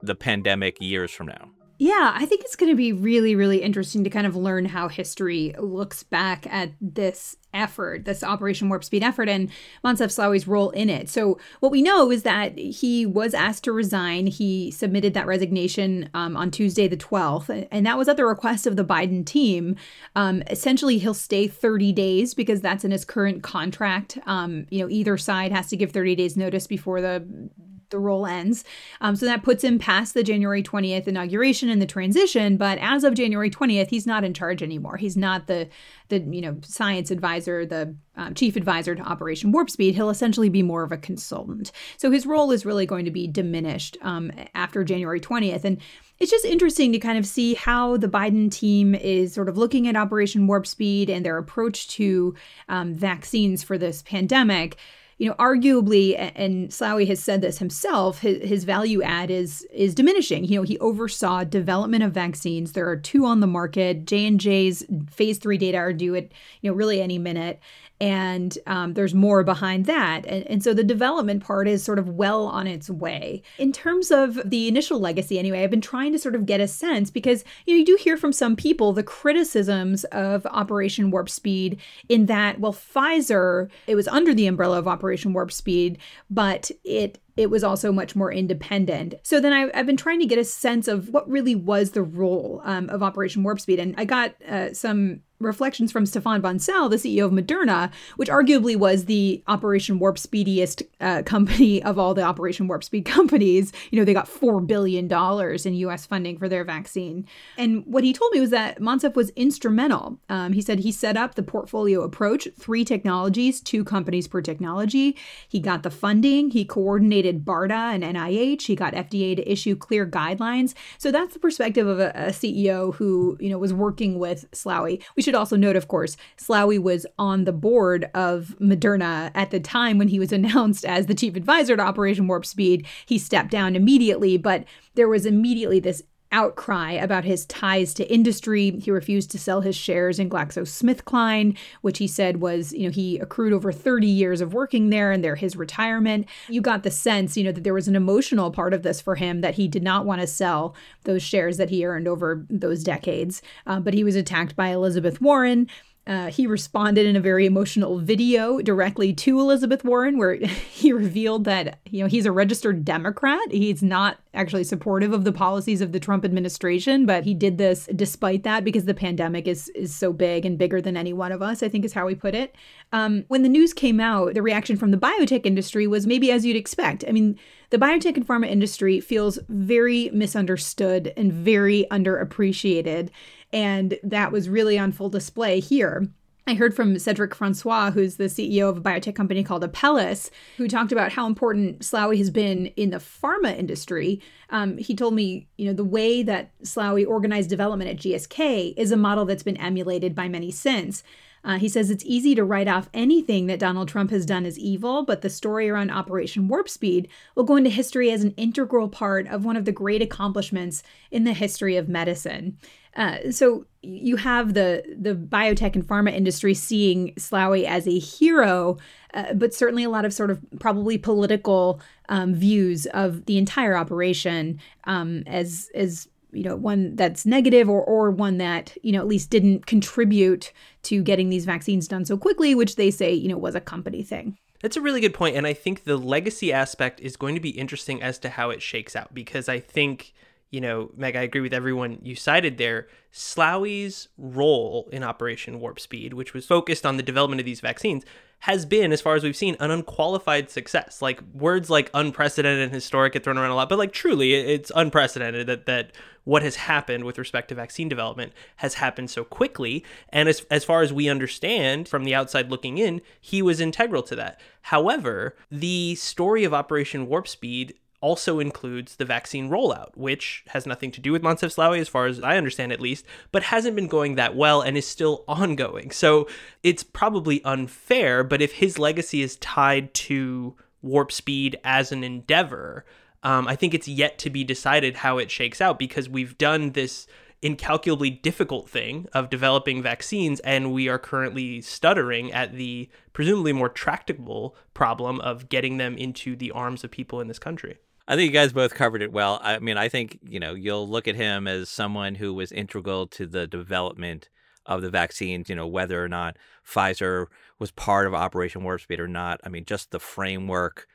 the 0.01 0.15
pandemic 0.15 0.77
years 0.79 1.11
from 1.11 1.27
now. 1.27 1.51
Yeah, 1.79 2.11
I 2.15 2.25
think 2.25 2.41
it's 2.43 2.55
going 2.55 2.71
to 2.71 2.75
be 2.75 2.91
really, 2.91 3.35
really 3.35 3.61
interesting 3.61 4.03
to 4.03 4.09
kind 4.09 4.25
of 4.25 4.35
learn 4.35 4.65
how 4.65 4.87
history 4.87 5.53
looks 5.59 6.01
back 6.01 6.47
at 6.47 6.71
this 6.81 7.37
effort, 7.53 8.05
this 8.05 8.23
Operation 8.23 8.67
Warp 8.67 8.83
Speed 8.83 9.03
effort, 9.03 9.29
and 9.29 9.49
Moncef 9.85 10.07
Slaoui's 10.07 10.47
role 10.47 10.71
in 10.71 10.89
it. 10.89 11.07
So, 11.07 11.37
what 11.59 11.71
we 11.71 11.83
know 11.83 12.11
is 12.11 12.23
that 12.23 12.57
he 12.57 13.05
was 13.05 13.35
asked 13.35 13.63
to 13.65 13.71
resign. 13.71 14.25
He 14.25 14.71
submitted 14.71 15.13
that 15.13 15.27
resignation 15.27 16.09
um, 16.15 16.35
on 16.35 16.49
Tuesday, 16.49 16.87
the 16.87 16.97
12th, 16.97 17.67
and 17.71 17.85
that 17.85 17.97
was 17.97 18.07
at 18.07 18.17
the 18.17 18.25
request 18.25 18.65
of 18.65 18.75
the 18.75 18.85
Biden 18.85 19.23
team. 19.23 19.75
Um, 20.15 20.41
essentially, 20.49 20.97
he'll 20.97 21.13
stay 21.13 21.47
30 21.47 21.93
days 21.93 22.33
because 22.33 22.59
that's 22.59 22.85
in 22.85 22.91
his 22.91 23.05
current 23.05 23.43
contract. 23.43 24.17
Um, 24.25 24.65
you 24.71 24.79
know, 24.79 24.89
either 24.89 25.15
side 25.17 25.51
has 25.51 25.67
to 25.67 25.77
give 25.77 25.91
30 25.91 26.15
days 26.15 26.35
notice 26.35 26.65
before 26.65 27.01
the 27.01 27.49
the 27.89 27.99
role 27.99 28.25
ends. 28.25 28.63
Um, 29.01 29.15
so 29.15 29.25
that 29.25 29.43
puts 29.43 29.63
him 29.63 29.79
past 29.79 30.13
the 30.13 30.23
January 30.23 30.63
20th 30.63 31.07
inauguration 31.07 31.69
and 31.69 31.81
the 31.81 31.85
transition. 31.85 32.57
But 32.57 32.77
as 32.79 33.03
of 33.03 33.13
January 33.13 33.49
20th, 33.49 33.89
he's 33.89 34.07
not 34.07 34.23
in 34.23 34.33
charge 34.33 34.61
anymore. 34.61 34.97
He's 34.97 35.17
not 35.17 35.47
the 35.47 35.69
the 36.09 36.19
you 36.19 36.41
know 36.41 36.57
science 36.61 37.11
advisor, 37.11 37.65
the 37.65 37.95
um, 38.15 38.33
chief 38.33 38.55
advisor 38.55 38.95
to 38.95 39.01
Operation 39.01 39.51
Warp 39.51 39.69
Speed. 39.69 39.95
He'll 39.95 40.09
essentially 40.09 40.49
be 40.49 40.63
more 40.63 40.83
of 40.83 40.91
a 40.91 40.97
consultant. 40.97 41.71
So 41.97 42.11
his 42.11 42.25
role 42.25 42.51
is 42.51 42.65
really 42.65 42.85
going 42.85 43.05
to 43.05 43.11
be 43.11 43.27
diminished 43.27 43.97
um, 44.01 44.31
after 44.55 44.83
January 44.83 45.19
20th. 45.19 45.63
And 45.63 45.79
it's 46.19 46.31
just 46.31 46.45
interesting 46.45 46.91
to 46.93 46.99
kind 46.99 47.17
of 47.17 47.25
see 47.25 47.53
how 47.53 47.97
the 47.97 48.07
Biden 48.07 48.51
team 48.51 48.95
is 48.95 49.33
sort 49.33 49.49
of 49.49 49.57
looking 49.57 49.87
at 49.87 49.95
Operation 49.95 50.47
Warp 50.47 50.65
Speed 50.65 51.09
and 51.09 51.25
their 51.25 51.37
approach 51.37 51.89
to 51.89 52.33
um, 52.69 52.95
vaccines 52.95 53.63
for 53.63 53.77
this 53.77 54.01
pandemic 54.01 54.77
you 55.17 55.27
know, 55.27 55.35
arguably, 55.35 56.15
and 56.35 56.69
Slaoui 56.69 57.07
has 57.07 57.19
said 57.19 57.41
this 57.41 57.57
himself, 57.57 58.19
his, 58.19 58.47
his 58.47 58.63
value 58.65 59.01
add 59.01 59.31
is 59.31 59.67
is 59.73 59.95
diminishing. 59.95 60.43
You 60.45 60.59
know, 60.59 60.63
he 60.63 60.77
oversaw 60.77 61.43
development 61.43 62.03
of 62.03 62.11
vaccines. 62.11 62.73
There 62.73 62.87
are 62.87 62.97
two 62.97 63.25
on 63.25 63.39
the 63.39 63.47
market. 63.47 64.05
J 64.05 64.27
and 64.27 64.39
J's 64.39 64.85
phase 65.09 65.39
three 65.39 65.57
data 65.57 65.77
are 65.77 65.93
due 65.93 66.15
at 66.15 66.31
you 66.61 66.69
know 66.69 66.75
really 66.75 67.01
any 67.01 67.17
minute, 67.17 67.59
and 67.99 68.57
um, 68.67 68.93
there's 68.93 69.13
more 69.13 69.43
behind 69.43 69.85
that. 69.85 70.25
And, 70.25 70.45
and 70.47 70.63
so 70.63 70.73
the 70.73 70.83
development 70.83 71.43
part 71.43 71.67
is 71.67 71.83
sort 71.83 71.99
of 71.99 72.09
well 72.09 72.45
on 72.45 72.67
its 72.67 72.89
way. 72.89 73.41
In 73.57 73.71
terms 73.71 74.11
of 74.11 74.39
the 74.45 74.67
initial 74.67 74.99
legacy, 74.99 75.39
anyway, 75.39 75.63
I've 75.63 75.71
been 75.71 75.81
trying 75.81 76.11
to 76.11 76.19
sort 76.19 76.35
of 76.35 76.45
get 76.45 76.61
a 76.61 76.67
sense 76.67 77.09
because 77.09 77.43
you 77.65 77.73
know 77.73 77.79
you 77.79 77.85
do 77.85 77.97
hear 77.99 78.17
from 78.17 78.33
some 78.33 78.55
people 78.55 78.93
the 78.93 79.03
criticisms 79.03 80.03
of 80.05 80.45
Operation 80.47 81.11
Warp 81.11 81.29
Speed 81.29 81.79
in 82.09 82.27
that 82.27 82.59
well 82.59 82.73
Pfizer 82.73 83.69
it 83.87 83.95
was 83.95 84.07
under 84.07 84.33
the 84.33 84.47
umbrella 84.47 84.79
of 84.79 84.87
Operation 84.87 85.33
Warp 85.33 85.51
Speed, 85.51 85.97
but 86.29 86.69
it 86.83 87.19
it 87.37 87.49
was 87.49 87.63
also 87.63 87.91
much 87.91 88.15
more 88.15 88.31
independent. 88.31 89.15
So 89.23 89.39
then 89.39 89.53
I, 89.53 89.75
have 89.77 89.85
been 89.85 89.95
trying 89.95 90.19
to 90.19 90.25
get 90.25 90.39
a 90.39 90.43
sense 90.43 90.87
of 90.87 91.09
what 91.09 91.29
really 91.29 91.55
was 91.55 91.91
the 91.91 92.03
role 92.03 92.61
um, 92.65 92.89
of 92.89 93.03
Operation 93.03 93.43
Warp 93.43 93.59
Speed. 93.59 93.79
And 93.79 93.95
I 93.97 94.05
got 94.05 94.35
uh, 94.43 94.73
some 94.73 95.21
reflections 95.39 95.91
from 95.91 96.05
Stéphane 96.05 96.41
Bancel, 96.41 96.89
the 96.89 96.95
CEO 96.95 97.25
of 97.25 97.31
Moderna, 97.31 97.91
which 98.15 98.29
arguably 98.29 98.75
was 98.75 99.05
the 99.05 99.43
Operation 99.47 99.99
Warp 99.99 100.17
Speediest 100.17 100.81
uh, 100.99 101.21
company 101.23 101.83
of 101.83 101.99
all 101.99 102.13
the 102.13 102.23
Operation 102.23 102.67
Warp 102.67 102.83
Speed 102.83 103.05
companies. 103.05 103.71
You 103.91 103.99
know, 103.99 104.05
they 104.05 104.13
got 104.13 104.27
$4 104.27 104.65
billion 104.65 105.11
in 105.11 105.73
US 105.87 106.05
funding 106.05 106.37
for 106.37 106.49
their 106.49 106.63
vaccine. 106.63 107.27
And 107.57 107.85
what 107.85 108.03
he 108.03 108.13
told 108.13 108.31
me 108.33 108.39
was 108.39 108.49
that 108.49 108.79
Moncef 108.79 109.15
was 109.15 109.29
instrumental. 109.31 110.19
Um, 110.29 110.53
he 110.53 110.61
said 110.61 110.79
he 110.79 110.91
set 110.91 111.17
up 111.17 111.35
the 111.35 111.43
portfolio 111.43 112.01
approach, 112.01 112.47
three 112.57 112.83
technologies, 112.83 113.61
two 113.61 113.83
companies 113.83 114.27
per 114.27 114.41
technology. 114.41 115.15
He 115.47 115.59
got 115.59 115.83
the 115.83 115.91
funding, 115.91 116.51
he 116.51 116.65
coordinated 116.65 117.26
BARDA 117.35 117.93
and 117.93 118.03
NIH, 118.03 118.63
he 118.63 118.75
got 118.75 118.93
FDA 118.93 119.35
to 119.35 119.51
issue 119.51 119.75
clear 119.75 120.05
guidelines. 120.05 120.73
So 120.97 121.11
that's 121.11 121.33
the 121.33 121.39
perspective 121.39 121.87
of 121.87 121.99
a, 121.99 122.09
a 122.09 122.27
CEO 122.27 122.95
who, 122.95 123.37
you 123.39 123.49
know, 123.49 123.57
was 123.57 123.73
working 123.73 124.19
with 124.19 124.49
Slaoui. 124.51 125.03
We 125.15 125.23
should 125.23 125.35
also 125.35 125.55
note, 125.55 125.75
of 125.75 125.87
course, 125.87 126.17
Slaoui 126.37 126.79
was 126.79 127.05
on 127.19 127.43
the 127.43 127.51
board 127.51 128.09
of 128.13 128.55
Moderna 128.59 129.31
at 129.35 129.51
the 129.51 129.59
time 129.59 129.97
when 129.97 130.07
he 130.07 130.19
was 130.19 130.31
announced 130.37 130.85
as 130.85 131.07
the 131.07 131.15
chief 131.15 131.35
advisor 131.35 131.75
to 131.75 131.83
Operation 131.83 132.27
Warp 132.27 132.45
Speed. 132.45 132.85
He 133.05 133.17
stepped 133.17 133.51
down 133.51 133.75
immediately, 133.75 134.37
but 134.37 134.65
there 134.95 135.09
was 135.09 135.25
immediately 135.25 135.79
this 135.79 136.03
outcry 136.31 136.91
about 136.91 137.23
his 137.23 137.45
ties 137.45 137.93
to 137.95 138.11
industry. 138.11 138.71
He 138.79 138.91
refused 138.91 139.31
to 139.31 139.39
sell 139.39 139.61
his 139.61 139.75
shares 139.75 140.19
in 140.19 140.29
GlaxoSmithKline, 140.29 141.57
which 141.81 141.99
he 141.99 142.07
said 142.07 142.41
was, 142.41 142.73
you 142.73 142.87
know, 142.87 142.91
he 142.91 143.17
accrued 143.19 143.53
over 143.53 143.71
30 143.71 144.07
years 144.07 144.41
of 144.41 144.53
working 144.53 144.89
there 144.89 145.11
and 145.11 145.23
they're 145.23 145.35
his 145.35 145.55
retirement. 145.55 146.27
You 146.49 146.61
got 146.61 146.83
the 146.83 146.91
sense, 146.91 147.37
you 147.37 147.43
know, 147.43 147.51
that 147.51 147.63
there 147.63 147.73
was 147.73 147.87
an 147.87 147.95
emotional 147.95 148.51
part 148.51 148.73
of 148.73 148.83
this 148.83 148.99
for 148.99 149.15
him 149.15 149.41
that 149.41 149.55
he 149.55 149.67
did 149.67 149.83
not 149.83 150.05
want 150.05 150.21
to 150.21 150.27
sell 150.27 150.75
those 151.03 151.23
shares 151.23 151.57
that 151.57 151.69
he 151.69 151.85
earned 151.85 152.07
over 152.07 152.45
those 152.49 152.83
decades. 152.83 153.41
Uh, 153.65 153.79
but 153.79 153.93
he 153.93 154.03
was 154.03 154.15
attacked 154.15 154.55
by 154.55 154.69
Elizabeth 154.69 155.21
Warren. 155.21 155.67
Uh, 156.07 156.27
he 156.27 156.47
responded 156.47 157.05
in 157.05 157.17
a 157.17 157.19
very 157.19 157.45
emotional 157.45 157.99
video 157.99 158.61
directly 158.61 159.11
to 159.11 159.41
Elizabeth 159.41 159.83
Warren, 159.83 160.17
where 160.17 160.35
he 160.71 160.93
revealed 160.93 161.43
that 161.43 161.79
you 161.89 162.01
know 162.01 162.07
he's 162.07 162.25
a 162.25 162.31
registered 162.31 162.85
Democrat. 162.85 163.51
He's 163.51 163.83
not 163.83 164.17
actually 164.33 164.63
supportive 164.63 165.11
of 165.11 165.25
the 165.25 165.33
policies 165.33 165.81
of 165.81 165.91
the 165.91 165.99
Trump 165.99 166.23
administration, 166.23 167.05
but 167.05 167.25
he 167.25 167.33
did 167.33 167.57
this 167.57 167.89
despite 167.93 168.43
that 168.43 168.63
because 168.63 168.85
the 168.85 168.93
pandemic 168.93 169.47
is 169.47 169.67
is 169.69 169.93
so 169.93 170.13
big 170.13 170.45
and 170.45 170.57
bigger 170.57 170.81
than 170.81 170.95
any 170.95 171.11
one 171.11 171.33
of 171.33 171.41
us. 171.41 171.61
I 171.61 171.67
think 171.67 171.83
is 171.83 171.93
how 171.93 172.07
he 172.07 172.15
put 172.15 172.33
it. 172.33 172.55
Um, 172.93 173.25
when 173.27 173.43
the 173.43 173.49
news 173.49 173.73
came 173.73 173.99
out, 173.99 174.33
the 174.33 174.41
reaction 174.41 174.77
from 174.77 174.91
the 174.91 174.97
biotech 174.97 175.45
industry 175.45 175.87
was 175.87 176.07
maybe 176.07 176.31
as 176.31 176.45
you'd 176.45 176.55
expect. 176.55 177.03
I 177.05 177.11
mean, 177.11 177.37
the 177.69 177.77
biotech 177.77 178.15
and 178.15 178.25
pharma 178.25 178.47
industry 178.47 179.01
feels 179.01 179.39
very 179.49 180.09
misunderstood 180.13 181.11
and 181.17 181.33
very 181.33 181.85
underappreciated. 181.91 183.09
And 183.53 183.97
that 184.03 184.31
was 184.31 184.49
really 184.49 184.77
on 184.77 184.91
full 184.91 185.09
display 185.09 185.59
here. 185.59 186.07
I 186.49 186.53
heard 186.53 186.73
from 186.73 186.97
Cedric 186.97 187.35
Francois, 187.35 187.91
who's 187.91 188.15
the 188.15 188.25
CEO 188.25 188.69
of 188.69 188.77
a 188.77 188.81
biotech 188.81 189.15
company 189.15 189.43
called 189.43 189.63
Apellis, 189.63 190.31
who 190.55 190.69
talked 190.69 190.93
about 190.93 191.11
how 191.11 191.27
important 191.27 191.79
Slaoui 191.79 192.17
has 192.19 192.29
been 192.29 192.67
in 192.77 192.91
the 192.91 192.97
pharma 192.97 193.57
industry. 193.57 194.21
Um, 194.49 194.77
he 194.77 194.95
told 194.95 195.13
me, 195.13 195.49
you 195.57 195.65
know, 195.65 195.73
the 195.73 195.83
way 195.83 196.23
that 196.23 196.57
Slaoui 196.63 197.05
organized 197.05 197.49
development 197.49 197.89
at 197.89 197.97
GSK 197.97 198.73
is 198.77 198.91
a 198.91 198.97
model 198.97 199.25
that's 199.25 199.43
been 199.43 199.57
emulated 199.57 200.15
by 200.15 200.29
many 200.29 200.49
since. 200.49 201.03
Uh, 201.43 201.57
he 201.57 201.69
says 201.69 201.89
it's 201.89 202.03
easy 202.05 202.33
to 202.35 202.43
write 202.43 202.67
off 202.67 202.89
anything 202.93 203.47
that 203.47 203.59
Donald 203.59 203.87
Trump 203.87 204.09
has 204.11 204.25
done 204.25 204.45
as 204.45 204.57
evil, 204.57 205.03
but 205.03 205.21
the 205.21 205.29
story 205.29 205.69
around 205.69 205.91
Operation 205.91 206.47
Warp 206.47 206.67
Speed 206.67 207.07
will 207.35 207.43
go 207.43 207.55
into 207.55 207.69
history 207.69 208.11
as 208.11 208.23
an 208.23 208.31
integral 208.31 208.89
part 208.89 209.27
of 209.27 209.45
one 209.45 209.55
of 209.55 209.65
the 209.65 209.71
great 209.71 210.01
accomplishments 210.01 210.83
in 211.11 211.23
the 211.23 211.33
history 211.33 211.77
of 211.77 211.87
medicine. 211.87 212.57
Uh, 212.97 213.31
so 213.31 213.65
you 213.83 214.17
have 214.17 214.55
the 214.55 214.83
the 214.99 215.13
biotech 215.13 215.75
and 215.75 215.87
pharma 215.87 216.11
industry 216.13 216.53
seeing 216.55 217.13
Slaoui 217.13 217.63
as 217.63 217.87
a 217.87 217.99
hero, 217.99 218.77
uh, 219.13 219.33
but 219.35 219.53
certainly 219.53 219.83
a 219.83 219.89
lot 219.89 220.03
of 220.03 220.13
sort 220.13 220.31
of 220.31 220.43
probably 220.59 220.97
political 220.97 221.79
um, 222.09 222.33
views 222.33 222.87
of 222.87 223.25
the 223.27 223.37
entire 223.37 223.77
operation 223.77 224.59
um, 224.85 225.23
as 225.27 225.69
as 225.75 226.09
you 226.33 226.43
know 226.43 226.55
one 226.55 226.95
that's 226.95 227.25
negative 227.25 227.69
or 227.69 227.83
or 227.83 228.09
one 228.09 228.39
that 228.39 228.75
you 228.81 228.91
know 228.91 228.99
at 228.99 229.07
least 229.07 229.29
didn't 229.29 229.67
contribute 229.67 230.51
to 230.81 231.03
getting 231.03 231.29
these 231.29 231.45
vaccines 231.45 231.87
done 231.87 232.03
so 232.03 232.17
quickly 232.17 232.53
which 232.53 232.75
they 232.75 232.91
say 232.91 233.13
you 233.13 233.29
know 233.29 233.37
was 233.37 233.55
a 233.55 233.61
company 233.61 234.03
thing. 234.03 234.37
That's 234.61 234.75
a 234.75 234.81
really 234.81 235.01
good 235.01 235.13
point 235.13 235.35
and 235.35 235.45
i 235.45 235.53
think 235.53 235.83
the 235.83 235.97
legacy 235.97 236.51
aspect 236.51 236.99
is 236.99 237.15
going 237.15 237.35
to 237.35 237.41
be 237.41 237.51
interesting 237.51 238.01
as 238.01 238.17
to 238.19 238.29
how 238.29 238.49
it 238.49 238.61
shakes 238.61 238.95
out 238.95 239.13
because 239.13 239.47
i 239.47 239.59
think 239.59 240.13
you 240.49 240.61
know 240.61 240.91
meg 240.95 241.15
i 241.15 241.21
agree 241.21 241.41
with 241.41 241.53
everyone 241.53 241.99
you 242.01 242.15
cited 242.15 242.57
there 242.57 242.87
Slaoui's 243.13 244.09
role 244.17 244.89
in 244.91 245.03
operation 245.03 245.59
warp 245.59 245.79
speed 245.79 246.13
which 246.13 246.33
was 246.33 246.45
focused 246.45 246.85
on 246.85 246.97
the 246.97 247.03
development 247.03 247.39
of 247.39 247.45
these 247.45 247.61
vaccines 247.61 248.03
has 248.39 248.65
been, 248.65 248.91
as 248.91 249.01
far 249.01 249.15
as 249.15 249.23
we've 249.23 249.35
seen, 249.35 249.55
an 249.59 249.71
unqualified 249.71 250.49
success. 250.49 251.01
Like 251.01 251.21
words 251.33 251.69
like 251.69 251.89
unprecedented 251.93 252.61
and 252.61 252.71
historic 252.71 253.13
get 253.13 253.23
thrown 253.23 253.37
around 253.37 253.51
a 253.51 253.55
lot, 253.55 253.69
but 253.69 253.79
like 253.79 253.91
truly, 253.91 254.33
it's 254.35 254.71
unprecedented 254.75 255.47
that 255.47 255.65
that 255.65 255.91
what 256.23 256.43
has 256.43 256.57
happened 256.57 257.03
with 257.05 257.17
respect 257.17 257.49
to 257.49 257.55
vaccine 257.55 257.89
development 257.89 258.33
has 258.57 258.75
happened 258.75 259.09
so 259.09 259.23
quickly. 259.23 259.83
And 260.09 260.29
as 260.29 260.45
as 260.51 260.63
far 260.63 260.81
as 260.81 260.93
we 260.93 261.09
understand 261.09 261.87
from 261.87 262.03
the 262.03 262.13
outside 262.13 262.51
looking 262.51 262.77
in, 262.77 263.01
he 263.19 263.41
was 263.41 263.59
integral 263.59 264.03
to 264.03 264.15
that. 264.15 264.39
However, 264.63 265.35
the 265.49 265.95
story 265.95 266.43
of 266.43 266.53
Operation 266.53 267.07
Warp 267.07 267.27
Speed 267.27 267.73
also 267.99 268.39
includes 268.39 268.95
the 268.95 269.05
vaccine 269.05 269.49
rollout, 269.49 269.95
which 269.95 270.43
has 270.49 270.65
nothing 270.65 270.91
to 270.91 271.01
do 271.01 271.11
with 271.11 271.23
Moncef 271.23 271.55
Slaoui, 271.55 271.79
as 271.79 271.87
far 271.87 272.05
as 272.05 272.21
I 272.21 272.37
understand 272.37 272.71
at 272.71 272.81
least, 272.81 273.05
but 273.31 273.43
hasn't 273.43 273.75
been 273.75 273.87
going 273.87 274.15
that 274.15 274.35
well 274.35 274.61
and 274.61 274.77
is 274.77 274.87
still 274.87 275.23
ongoing. 275.27 275.91
So 275.91 276.27
it's 276.63 276.83
probably 276.83 277.43
unfair, 277.43 278.23
but 278.23 278.41
if 278.41 278.53
his 278.53 278.77
legacy 278.77 279.21
is 279.21 279.35
tied 279.37 279.93
to 279.95 280.55
warp 280.81 281.11
speed 281.11 281.59
as 281.63 281.91
an 281.91 282.03
endeavor, 282.03 282.85
um, 283.23 283.47
I 283.47 283.55
think 283.55 283.73
it's 283.73 283.87
yet 283.87 284.17
to 284.19 284.29
be 284.29 284.43
decided 284.43 284.97
how 284.97 285.17
it 285.17 285.31
shakes 285.31 285.59
out 285.59 285.79
because 285.79 286.07
we've 286.07 286.37
done 286.37 286.71
this 286.71 287.07
incalculably 287.41 288.09
difficult 288.09 288.69
thing 288.69 289.07
of 289.13 289.29
developing 289.29 289.81
vaccines, 289.81 290.39
and 290.41 290.73
we 290.73 290.87
are 290.87 290.97
currently 290.97 291.61
stuttering 291.61 292.31
at 292.31 292.53
the 292.53 292.89
presumably 293.13 293.53
more 293.53 293.69
tractable 293.69 294.55
problem 294.73 295.19
of 295.21 295.49
getting 295.49 295.77
them 295.77 295.97
into 295.97 296.35
the 296.35 296.51
arms 296.51 296.83
of 296.83 296.91
people 296.91 297.21
in 297.21 297.27
this 297.27 297.39
country. 297.39 297.77
I 298.07 298.15
think 298.15 298.27
you 298.27 298.33
guys 298.33 298.53
both 298.53 298.73
covered 298.73 299.01
it 299.01 299.11
well. 299.11 299.39
I 299.43 299.59
mean, 299.59 299.77
I 299.77 299.89
think, 299.89 300.19
you 300.23 300.39
know, 300.39 300.53
you'll 300.53 300.87
look 300.87 301.07
at 301.07 301.15
him 301.15 301.47
as 301.47 301.69
someone 301.69 302.15
who 302.15 302.33
was 302.33 302.51
integral 302.51 303.07
to 303.07 303.27
the 303.27 303.47
development 303.47 304.29
of 304.65 304.81
the 304.81 304.89
vaccines, 304.89 305.49
you 305.49 305.55
know, 305.55 305.67
whether 305.67 306.03
or 306.03 306.07
not 306.07 306.37
Pfizer 306.65 307.27
was 307.59 307.71
part 307.71 308.07
of 308.07 308.13
Operation 308.13 308.63
Warp 308.63 308.81
Speed 308.81 308.99
or 308.99 309.07
not. 309.07 309.41
I 309.43 309.49
mean, 309.49 309.65
just 309.65 309.91
the 309.91 309.99
framework 309.99 310.87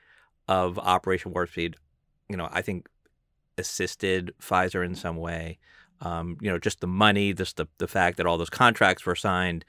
of 0.49 0.79
Operation 0.79 1.33
Warp 1.33 1.51
Speed, 1.51 1.77
you 2.29 2.37
know, 2.37 2.49
I 2.51 2.63
think 2.63 2.89
assisted 3.59 4.33
Pfizer 4.41 4.85
in 4.85 4.95
some 4.95 5.17
way. 5.17 5.59
Um, 6.01 6.37
you 6.41 6.51
know, 6.51 6.59
just 6.59 6.81
the 6.81 6.87
money, 6.87 7.33
just 7.33 7.59
the, 7.59 7.67
the 7.79 7.87
fact 7.87 8.17
that 8.17 8.27
all 8.27 8.37
those 8.37 8.51
contracts 8.51 9.07
were 9.07 9.15
signed. 9.15 9.65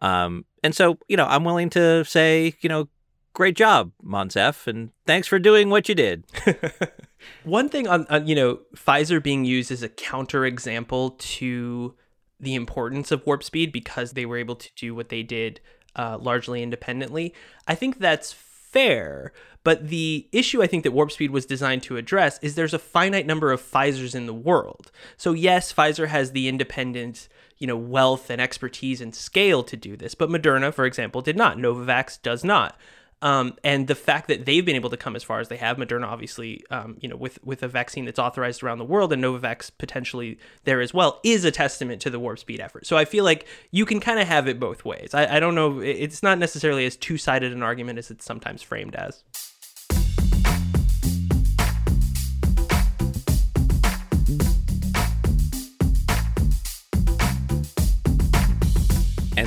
Um, 0.00 0.44
and 0.62 0.74
so, 0.74 0.98
you 1.08 1.16
know, 1.16 1.26
I'm 1.26 1.44
willing 1.44 1.70
to 1.70 2.04
say, 2.04 2.54
you 2.60 2.68
know, 2.68 2.88
great 3.32 3.56
job, 3.56 3.92
Moncef, 4.04 4.66
and 4.66 4.90
thanks 5.06 5.28
for 5.28 5.38
doing 5.38 5.70
what 5.70 5.88
you 5.88 5.94
did. 5.94 6.24
One 7.44 7.68
thing 7.68 7.86
on, 7.86 8.06
on, 8.08 8.26
you 8.26 8.34
know, 8.34 8.60
Pfizer 8.76 9.22
being 9.22 9.44
used 9.44 9.70
as 9.70 9.82
a 9.82 9.88
counterexample 9.88 11.18
to 11.18 11.94
the 12.40 12.54
importance 12.54 13.12
of 13.12 13.24
warp 13.26 13.44
speed 13.44 13.72
because 13.72 14.12
they 14.12 14.26
were 14.26 14.36
able 14.36 14.56
to 14.56 14.68
do 14.74 14.94
what 14.94 15.08
they 15.08 15.22
did 15.22 15.60
uh, 15.94 16.18
largely 16.18 16.62
independently. 16.62 17.32
I 17.68 17.74
think 17.74 17.98
that's 17.98 18.32
fair, 18.32 19.32
but 19.62 19.88
the 19.88 20.28
issue 20.32 20.62
I 20.62 20.66
think 20.66 20.82
that 20.82 20.92
warp 20.92 21.12
speed 21.12 21.30
was 21.30 21.46
designed 21.46 21.84
to 21.84 21.96
address 21.96 22.38
is 22.42 22.54
there's 22.54 22.74
a 22.74 22.78
finite 22.78 23.26
number 23.26 23.52
of 23.52 23.62
Pfizers 23.62 24.14
in 24.14 24.26
the 24.26 24.34
world. 24.34 24.90
So 25.16 25.32
yes, 25.32 25.72
Pfizer 25.72 26.08
has 26.08 26.32
the 26.32 26.48
independent 26.48 27.28
you 27.62 27.68
know 27.68 27.76
wealth 27.76 28.28
and 28.28 28.40
expertise 28.40 29.00
and 29.00 29.14
scale 29.14 29.62
to 29.62 29.76
do 29.76 29.96
this 29.96 30.16
but 30.16 30.28
moderna 30.28 30.74
for 30.74 30.84
example 30.84 31.22
did 31.22 31.36
not 31.36 31.58
novavax 31.58 32.20
does 32.20 32.42
not 32.42 32.76
um, 33.22 33.56
and 33.62 33.86
the 33.86 33.94
fact 33.94 34.28
that 34.28 34.44
they've 34.44 34.64
been 34.64 34.76
able 34.76 34.90
to 34.90 34.96
come 34.96 35.16
as 35.16 35.22
far 35.22 35.40
as 35.40 35.48
they 35.48 35.56
have, 35.56 35.76
Moderna 35.76 36.06
obviously, 36.06 36.64
um, 36.70 36.96
you 37.00 37.08
know, 37.08 37.16
with 37.16 37.42
with 37.44 37.62
a 37.62 37.68
vaccine 37.68 38.04
that's 38.04 38.18
authorized 38.18 38.62
around 38.62 38.78
the 38.78 38.84
world 38.84 39.12
and 39.12 39.22
Novavax 39.22 39.70
potentially 39.78 40.38
there 40.64 40.80
as 40.80 40.92
well, 40.92 41.20
is 41.22 41.44
a 41.44 41.50
testament 41.52 42.02
to 42.02 42.10
the 42.10 42.18
warp 42.18 42.40
speed 42.40 42.60
effort. 42.60 42.84
So 42.84 42.96
I 42.96 43.04
feel 43.04 43.24
like 43.24 43.46
you 43.70 43.86
can 43.86 44.00
kind 44.00 44.18
of 44.18 44.26
have 44.26 44.48
it 44.48 44.58
both 44.58 44.84
ways. 44.84 45.14
I, 45.14 45.36
I 45.36 45.40
don't 45.40 45.54
know, 45.54 45.80
it's 45.80 46.22
not 46.22 46.38
necessarily 46.38 46.84
as 46.84 46.96
two 46.96 47.16
sided 47.16 47.52
an 47.52 47.62
argument 47.62 47.98
as 47.98 48.10
it's 48.10 48.24
sometimes 48.24 48.60
framed 48.60 48.96
as. 48.96 49.22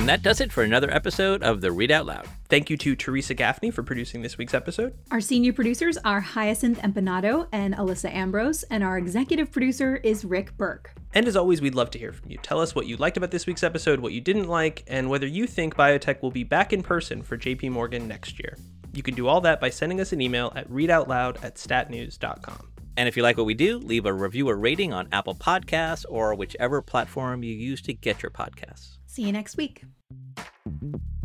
And 0.06 0.10
that 0.12 0.22
does 0.22 0.40
it 0.40 0.52
for 0.52 0.62
another 0.62 0.88
episode 0.94 1.42
of 1.42 1.60
the 1.60 1.72
Read 1.72 1.90
Out 1.90 2.06
Loud. 2.06 2.28
Thank 2.48 2.70
you 2.70 2.76
to 2.76 2.94
Teresa 2.94 3.34
Gaffney 3.34 3.72
for 3.72 3.82
producing 3.82 4.22
this 4.22 4.38
week's 4.38 4.54
episode. 4.54 4.96
Our 5.10 5.20
senior 5.20 5.52
producers 5.52 5.98
are 6.04 6.20
Hyacinth 6.20 6.78
Empanado 6.78 7.48
and 7.50 7.74
Alyssa 7.74 8.14
Ambrose, 8.14 8.62
and 8.70 8.84
our 8.84 8.98
executive 8.98 9.50
producer 9.50 9.96
is 9.96 10.24
Rick 10.24 10.56
Burke. 10.56 10.92
And 11.12 11.26
as 11.26 11.34
always, 11.34 11.60
we'd 11.60 11.74
love 11.74 11.90
to 11.90 11.98
hear 11.98 12.12
from 12.12 12.30
you. 12.30 12.38
Tell 12.40 12.60
us 12.60 12.72
what 12.72 12.86
you 12.86 12.96
liked 12.98 13.16
about 13.16 13.32
this 13.32 13.48
week's 13.48 13.64
episode, 13.64 13.98
what 13.98 14.12
you 14.12 14.20
didn't 14.20 14.46
like, 14.46 14.84
and 14.86 15.10
whether 15.10 15.26
you 15.26 15.44
think 15.44 15.74
biotech 15.74 16.22
will 16.22 16.30
be 16.30 16.44
back 16.44 16.72
in 16.72 16.84
person 16.84 17.20
for 17.20 17.36
JP 17.36 17.72
Morgan 17.72 18.06
next 18.06 18.38
year. 18.38 18.56
You 18.92 19.02
can 19.02 19.16
do 19.16 19.26
all 19.26 19.40
that 19.40 19.60
by 19.60 19.70
sending 19.70 20.00
us 20.00 20.12
an 20.12 20.20
email 20.20 20.52
at 20.54 20.70
readoutloud 20.70 21.42
at 21.42 21.56
statnews.com. 21.56 22.68
And 22.96 23.08
if 23.08 23.16
you 23.16 23.24
like 23.24 23.38
what 23.38 23.46
we 23.46 23.54
do, 23.54 23.78
leave 23.78 24.06
a 24.06 24.12
review 24.12 24.48
or 24.48 24.56
rating 24.56 24.92
on 24.92 25.08
Apple 25.10 25.34
Podcasts 25.34 26.04
or 26.08 26.32
whichever 26.36 26.80
platform 26.80 27.42
you 27.42 27.52
use 27.52 27.82
to 27.82 27.92
get 27.92 28.22
your 28.22 28.30
podcasts. 28.30 28.98
See 29.06 29.22
you 29.22 29.32
next 29.32 29.56
week. 29.56 29.82
Thank 30.36 30.82
you. 30.82 31.15